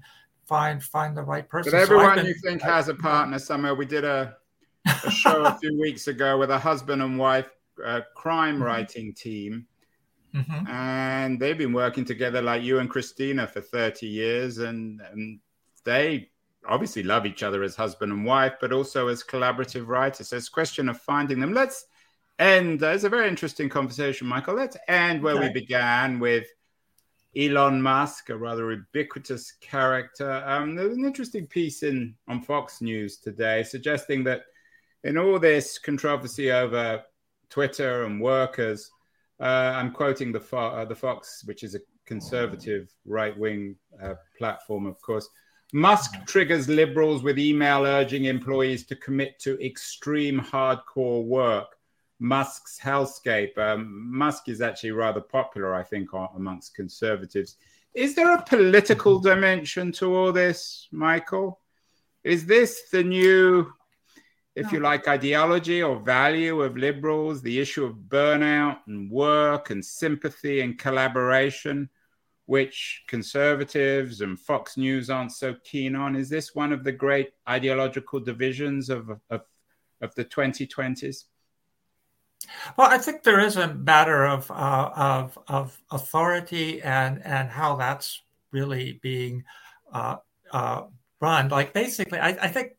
find 0.50 0.84
find 0.84 1.16
the 1.16 1.22
right 1.22 1.48
person. 1.48 1.72
But 1.72 1.80
everyone 1.80 2.10
so 2.10 2.16
been, 2.16 2.26
you 2.26 2.34
think 2.34 2.64
I, 2.66 2.76
has 2.76 2.90
a 2.90 2.96
partner 2.96 3.38
somewhere. 3.38 3.76
We 3.76 3.86
did 3.86 4.04
a, 4.04 4.36
a 5.06 5.12
show 5.12 5.46
a 5.46 5.58
few 5.62 5.80
weeks 5.80 6.08
ago 6.08 6.38
with 6.40 6.50
a 6.50 6.58
husband 6.58 7.04
and 7.04 7.20
wife 7.20 7.50
uh, 7.86 8.02
crime 8.16 8.56
mm-hmm. 8.56 8.64
writing 8.64 9.14
team. 9.14 9.68
Mm-hmm. 10.36 10.68
And 10.68 11.40
they've 11.40 11.58
been 11.58 11.74
working 11.74 12.06
together 12.06 12.42
like 12.42 12.64
you 12.64 12.80
and 12.80 12.90
Christina 12.90 13.48
for 13.48 13.62
30 13.62 14.06
years, 14.06 14.58
and, 14.60 15.02
and 15.12 15.40
they 15.86 16.30
obviously 16.70 17.04
love 17.04 17.26
each 17.26 17.44
other 17.44 17.64
as 17.64 17.76
husband 17.76 18.12
and 18.12 18.26
wife, 18.26 18.54
but 18.62 18.72
also 18.72 19.08
as 19.08 19.24
collaborative 19.24 19.88
writers. 19.88 20.30
So 20.30 20.38
it's 20.38 20.48
a 20.48 20.52
question 20.52 20.88
of 20.88 21.02
finding 21.02 21.40
them. 21.40 21.54
Let's 21.54 21.86
end. 22.38 22.84
Uh, 22.84 22.90
it's 22.90 23.04
a 23.04 23.10
very 23.10 23.28
interesting 23.28 23.68
conversation, 23.68 24.28
Michael. 24.28 24.56
Let's 24.56 24.78
end 24.88 25.22
where 25.22 25.36
okay. 25.36 25.48
we 25.48 25.54
began 25.54 26.20
with 26.20 26.48
Elon 27.36 27.82
Musk, 27.82 28.30
a 28.30 28.38
rather 28.38 28.72
ubiquitous 28.72 29.52
character. 29.60 30.44
Um, 30.46 30.76
there 30.76 30.88
was 30.88 30.98
an 30.98 31.06
interesting 31.06 31.48
piece 31.48 31.84
in 31.84 32.16
on 32.28 32.42
Fox 32.42 32.82
News 32.82 33.18
today 33.18 33.64
suggesting 33.64 34.24
that 34.26 34.44
in 35.04 35.18
all 35.18 35.40
this 35.40 35.78
controversy 35.80 36.52
over 36.52 37.04
Twitter 37.50 38.04
and 38.06 38.22
workers, 38.22 38.90
uh, 39.40 39.74
I'm 39.76 39.92
quoting 39.92 40.32
the, 40.32 40.40
Fo- 40.40 40.72
uh, 40.72 40.86
the 40.86 40.96
Fox, 40.96 41.44
which 41.46 41.64
is 41.64 41.76
a 41.76 41.80
conservative 42.06 42.94
right 43.06 43.38
wing 43.38 43.76
uh, 44.02 44.16
platform, 44.38 44.86
of 44.86 45.02
course. 45.02 45.28
Musk 45.72 46.26
triggers 46.26 46.68
liberals 46.68 47.22
with 47.22 47.38
email 47.38 47.86
urging 47.86 48.26
employees 48.26 48.86
to 48.88 48.96
commit 48.96 49.40
to 49.40 49.64
extreme 49.64 50.40
hardcore 50.40 51.24
work. 51.24 51.76
Musk's 52.20 52.80
hellscape. 52.80 53.58
Um, 53.58 54.12
Musk 54.12 54.50
is 54.50 54.62
actually 54.62 54.92
rather 54.92 55.22
popular, 55.22 55.76
I 55.76 55.84
think, 55.84 56.10
amongst 56.36 56.76
conservatives. 56.76 57.58
Is 57.94 58.16
there 58.16 58.34
a 58.34 58.42
political 58.42 59.20
dimension 59.20 59.92
to 59.94 60.16
all 60.16 60.32
this, 60.32 60.88
Michael? 60.92 61.60
Is 62.24 62.46
this 62.46 62.90
the 62.92 63.04
new, 63.04 63.72
if 64.56 64.66
no. 64.66 64.72
you 64.72 64.80
like, 64.80 65.08
ideology 65.08 65.82
or 65.82 66.00
value 66.00 66.62
of 66.62 66.78
liberals, 66.78 67.42
the 67.42 67.60
issue 67.60 67.86
of 67.86 67.96
burnout 67.96 68.80
and 68.88 69.10
work 69.10 69.70
and 69.70 69.86
sympathy 69.86 70.62
and 70.62 70.78
collaboration, 70.78 71.90
which 72.50 73.04
conservatives 73.08 74.22
and 74.22 74.40
Fox 74.40 74.76
News 74.76 75.12
aren't 75.12 75.32
so 75.32 75.56
keen 75.64 75.96
on? 75.96 76.16
Is 76.16 76.30
this 76.30 76.56
one 76.56 76.74
of 76.74 76.84
the 76.84 76.92
great 76.92 77.30
ideological 77.48 78.20
divisions 78.20 78.90
of, 78.90 79.12
of, 79.30 79.42
of 80.02 80.16
the 80.16 80.26
2020s? 80.26 81.26
Well, 82.76 82.90
I 82.90 82.98
think 82.98 83.22
there 83.22 83.40
is 83.40 83.56
a 83.56 83.76
matter 83.76 84.26
of 84.26 84.50
uh, 84.50 84.90
of 84.96 85.38
of 85.48 85.80
authority 85.92 86.82
and 86.82 87.24
and 87.24 87.50
how 87.50 87.76
that's 87.76 88.24
really 88.52 88.94
being 89.04 89.44
uh, 89.94 90.16
uh, 90.52 90.86
run. 91.22 91.50
Like 91.50 91.74
basically, 91.74 92.18
I, 92.18 92.30
I 92.30 92.48
think 92.48 92.72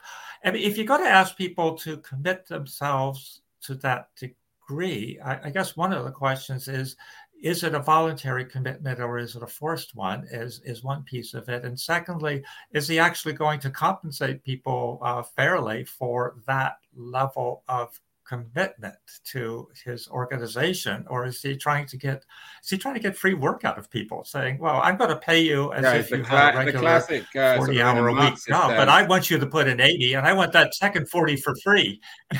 I 0.42 0.50
mean, 0.50 0.64
if 0.64 0.78
you're 0.78 0.86
going 0.86 1.04
to 1.04 1.08
ask 1.08 1.36
people 1.36 1.76
to 1.78 1.98
commit 1.98 2.48
themselves 2.48 3.42
to 3.66 3.76
that 3.76 4.08
degree, 4.16 5.20
I, 5.24 5.46
I 5.46 5.50
guess 5.50 5.76
one 5.76 5.92
of 5.92 6.04
the 6.04 6.10
questions 6.10 6.66
is 6.66 6.96
is 7.42 7.62
it 7.64 7.74
a 7.74 7.80
voluntary 7.80 8.44
commitment 8.44 9.00
or 9.00 9.18
is 9.18 9.34
it 9.34 9.42
a 9.42 9.46
forced 9.46 9.94
one 9.94 10.26
is 10.30 10.60
is 10.64 10.84
one 10.84 11.02
piece 11.04 11.34
of 11.34 11.48
it. 11.48 11.64
And 11.64 11.78
secondly 11.78 12.42
is 12.72 12.86
he 12.86 12.98
actually 12.98 13.32
going 13.32 13.60
to 13.60 13.70
compensate 13.70 14.44
people 14.44 14.98
uh, 15.02 15.22
fairly 15.22 15.84
for 15.84 16.36
that 16.46 16.76
level 16.94 17.62
of 17.68 17.98
commitment 18.30 18.94
to 19.24 19.68
his 19.84 20.08
organization, 20.08 21.04
or 21.08 21.26
is 21.26 21.42
he 21.42 21.56
trying 21.56 21.84
to 21.84 21.96
get 21.96 22.24
is 22.62 22.70
he 22.70 22.78
trying 22.78 22.94
to 22.94 23.00
get 23.00 23.16
free 23.16 23.34
work 23.34 23.64
out 23.64 23.76
of 23.76 23.90
people, 23.90 24.22
saying, 24.24 24.58
"Well, 24.58 24.80
I'm 24.84 24.96
going 24.96 25.10
to 25.10 25.16
pay 25.16 25.40
you 25.40 25.72
as 25.72 25.82
yeah, 25.82 25.94
if 25.94 26.10
you 26.12 26.22
cla- 26.22 26.38
had 26.38 26.54
a 26.54 26.58
regular 26.58 26.80
classic, 26.80 27.24
uh, 27.34 27.56
forty 27.56 27.82
hour 27.82 28.06
a 28.06 28.12
week 28.12 28.34
job, 28.46 28.76
but 28.76 28.88
I 28.88 29.02
want 29.02 29.30
you 29.30 29.38
to 29.38 29.46
put 29.46 29.66
in 29.66 29.80
eighty, 29.80 30.14
and 30.14 30.24
I 30.26 30.32
want 30.32 30.52
that 30.52 30.74
second 30.74 31.08
forty 31.08 31.36
for 31.36 31.54
free." 31.64 32.00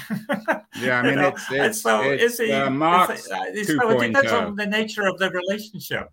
yeah, 0.81 1.01
I 1.01 1.03
mean, 1.03 1.19
it's, 1.19 1.45
it's, 1.51 1.83
so 1.83 2.03
it's, 2.03 2.23
is 2.23 2.39
he? 2.39 2.53
Uh, 2.53 2.71
Marx 2.71 3.27
so 3.27 3.35
it 3.49 3.67
depends 3.67 4.33
on 4.33 4.55
the 4.55 4.67
nature 4.67 5.07
of 5.09 5.19
the 5.19 5.31
relationship. 5.31 6.09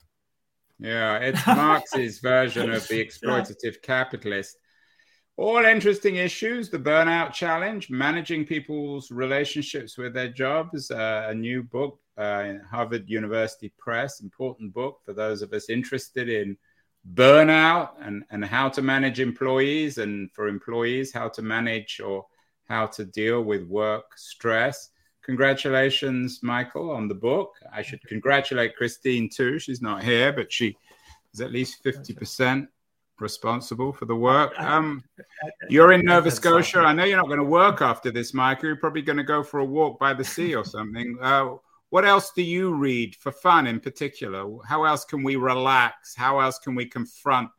Yeah, 0.80 1.18
it's 1.18 1.46
Marx's 1.66 2.20
version 2.20 2.72
of 2.72 2.88
the 2.88 3.06
exploitative 3.06 3.76
yeah. 3.76 3.84
capitalist. 3.84 4.58
All 5.38 5.64
interesting 5.64 6.16
issues 6.16 6.72
the 6.72 6.80
burnout 6.80 7.32
challenge, 7.32 7.92
managing 7.92 8.44
people's 8.44 9.12
relationships 9.12 9.96
with 9.96 10.16
their 10.16 10.30
jobs, 10.30 10.90
uh, 10.90 11.28
a 11.30 11.36
new 11.36 11.62
book 11.62 12.00
uh, 12.18 12.44
in 12.48 12.60
Harvard 12.62 13.08
University 13.08 13.72
Press, 13.78 14.20
important 14.22 14.74
book 14.74 15.00
for 15.06 15.14
those 15.14 15.44
of 15.44 15.54
us 15.54 15.70
interested 15.70 16.28
in 16.28 16.58
burnout 17.14 17.92
and, 18.02 18.24
and 18.32 18.44
how 18.44 18.68
to 18.68 18.82
manage 18.82 19.20
employees, 19.20 20.00
and 20.00 20.32
for 20.34 20.48
employees, 20.48 21.14
how 21.14 21.30
to 21.30 21.44
manage 21.44 22.02
or 22.04 22.26
how 22.68 22.88
to 22.88 23.06
deal 23.06 23.44
with 23.44 23.62
work 23.68 24.18
stress. 24.18 24.90
Congratulations, 25.22 26.40
Michael, 26.42 26.90
on 26.90 27.08
the 27.08 27.14
book. 27.14 27.54
I 27.72 27.84
should 27.84 28.02
congratulate 28.08 28.76
Christine 28.76 29.30
too. 29.30 29.60
She's 29.60 29.84
not 29.84 30.04
here, 30.04 30.34
but 30.34 30.52
she 30.52 30.76
is 31.32 31.42
at 31.42 31.52
least 31.52 31.84
50% 31.84 32.68
responsible 33.20 33.92
for 33.92 34.06
the 34.06 34.16
work. 34.16 34.58
Um, 34.60 35.04
you're 35.70 35.92
in 35.92 36.06
Nova 36.06 36.32
Scotia. 36.32 36.80
I 36.80 36.94
know 36.94 37.04
you're 37.04 37.18
not 37.18 37.28
going 37.28 37.40
to 37.40 37.46
work 37.46 37.82
after 37.82 38.12
this, 38.12 38.34
Mike. 38.34 38.62
You're 38.62 38.76
probably 38.76 39.02
going 39.02 39.18
to 39.18 39.24
go 39.24 39.44
for 39.44 39.60
a 39.60 39.66
walk 39.66 40.00
by 40.00 40.14
the 40.14 40.24
sea 40.24 40.56
or 40.56 40.66
something. 40.66 41.18
Uh, 41.28 41.56
what 41.90 42.04
else 42.04 42.32
do 42.36 42.42
you 42.42 42.74
read 42.74 43.16
for 43.16 43.32
fun 43.32 43.66
in 43.66 43.80
particular? 43.80 44.46
How 44.68 44.84
else 44.84 45.06
can 45.06 45.24
we 45.24 45.38
relax? 45.38 46.16
How 46.16 46.40
else 46.40 46.60
can 46.60 46.76
we 46.76 46.86
confront 46.86 47.50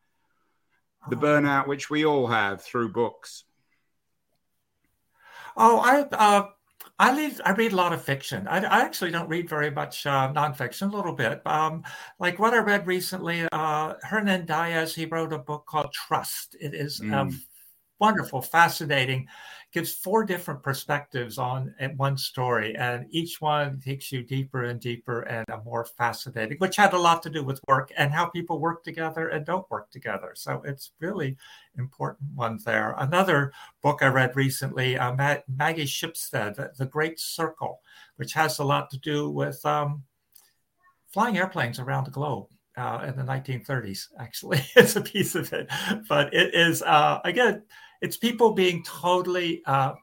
the 1.09 1.17
oh. 1.17 1.21
burnout 1.21 1.67
which 1.67 1.89
we 1.89 2.05
all 2.05 2.27
have 2.27 2.63
through 2.63 2.93
books? 2.93 3.45
Oh, 5.57 5.79
I 5.79 6.03
uh, 6.15 6.49
I 7.01 7.17
read 7.17 7.41
I 7.45 7.53
read 7.53 7.73
a 7.73 7.77
lot 7.77 7.93
of 7.93 8.03
fiction. 8.03 8.49
I, 8.49 8.59
I 8.59 8.81
actually 8.81 9.13
don't 9.13 9.29
read 9.29 9.49
very 9.49 9.71
much 9.71 10.05
uh, 10.05 10.33
nonfiction, 10.33 10.93
a 10.93 10.97
little 10.97 11.13
bit. 11.13 11.41
Um, 11.47 11.85
like 12.19 12.39
what 12.39 12.55
I 12.55 12.59
read 12.59 12.87
recently, 12.87 13.47
uh, 13.53 13.95
Hernan 14.03 14.47
Diaz, 14.47 14.95
he 14.95 15.07
wrote 15.07 15.33
a 15.33 15.39
book 15.39 15.67
called 15.67 15.93
Trust. 15.93 16.57
It 16.61 16.75
is 16.75 17.01
mm. 17.01 17.13
Wonderful, 17.99 18.43
fascinating 18.43 19.29
gives 19.71 19.93
four 19.93 20.25
different 20.25 20.63
perspectives 20.63 21.37
on 21.37 21.75
one 21.97 22.17
story, 22.17 22.75
and 22.77 23.07
each 23.11 23.41
one 23.41 23.79
takes 23.81 24.11
you 24.11 24.23
deeper 24.23 24.65
and 24.65 24.81
deeper 24.81 25.23
and 25.23 25.47
a 25.51 25.63
more 25.63 25.85
fascinating, 25.85 26.57
which 26.59 26.77
had 26.77 26.95
a 26.95 26.99
lot 26.99 27.23
to 27.23 27.29
do 27.29 27.45
with 27.45 27.61
work 27.69 27.93
and 27.99 28.11
how 28.11 28.27
people 28.27 28.61
work 28.61 28.83
together 28.83 29.29
and 29.29 29.45
don't 29.45 29.71
work 29.71 29.91
together. 29.91 30.33
So 30.35 30.63
it's 30.65 30.93
really 31.01 31.37
important 31.77 32.31
one 32.35 32.59
there. 32.65 32.95
Another 32.99 33.53
book 33.83 34.03
I 34.03 34.07
read 34.07 34.37
recently, 34.37 34.97
uh, 34.97 35.15
Maggie 35.15 35.85
Shipstead, 35.85 36.75
The 36.77 36.87
Great 36.87 37.21
Circle, 37.21 37.81
which 38.17 38.33
has 38.33 38.59
a 38.59 38.65
lot 38.65 38.89
to 38.91 38.99
do 38.99 39.29
with 39.29 39.65
um, 39.67 40.03
flying 41.13 41.37
airplanes 41.37 41.79
around 41.79 42.05
the 42.05 42.11
globe. 42.11 42.47
Uh, 42.77 43.07
in 43.09 43.17
the 43.17 43.25
1930s, 43.25 44.07
actually, 44.21 44.61
it's 44.77 44.95
a 44.95 45.01
piece 45.01 45.35
of 45.35 45.53
it. 45.53 45.69
But 46.09 46.33
it 46.33 46.55
is, 46.55 46.81
uh, 46.81 47.19
again, 47.25 47.65
it's 48.01 48.17
people 48.17 48.53
being 48.53 48.83
totally 48.85 49.63
uh, 49.67 49.95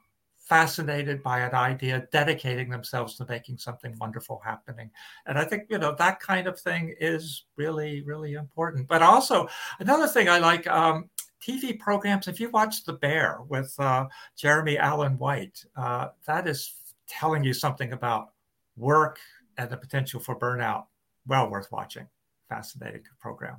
fascinated 0.46 1.22
by 1.22 1.40
an 1.40 1.54
idea, 1.54 2.06
dedicating 2.12 2.70
themselves 2.70 3.16
to 3.16 3.26
making 3.28 3.58
something 3.58 3.96
wonderful 4.00 4.40
happening. 4.44 4.90
And 5.26 5.38
I 5.38 5.44
think, 5.44 5.64
you 5.68 5.78
know, 5.78 5.94
that 5.98 6.20
kind 6.20 6.46
of 6.46 6.58
thing 6.60 6.94
is 7.00 7.46
really, 7.56 8.02
really 8.02 8.34
important. 8.34 8.86
But 8.86 9.02
also, 9.02 9.48
another 9.80 10.06
thing 10.06 10.28
I 10.28 10.38
like 10.38 10.66
um, 10.68 11.10
TV 11.42 11.78
programs, 11.78 12.28
if 12.28 12.38
you 12.38 12.48
watch 12.50 12.84
The 12.84 12.92
Bear 12.92 13.38
with 13.48 13.74
uh, 13.78 14.06
Jeremy 14.36 14.78
Allen 14.78 15.18
White, 15.18 15.64
uh, 15.76 16.08
that 16.26 16.46
is 16.46 16.74
telling 17.08 17.42
you 17.42 17.52
something 17.52 17.92
about 17.92 18.28
work 18.76 19.18
and 19.58 19.68
the 19.68 19.76
potential 19.76 20.20
for 20.20 20.38
burnout. 20.38 20.84
Well 21.26 21.50
worth 21.50 21.72
watching. 21.72 22.06
Fascinating 22.48 23.02
program. 23.20 23.56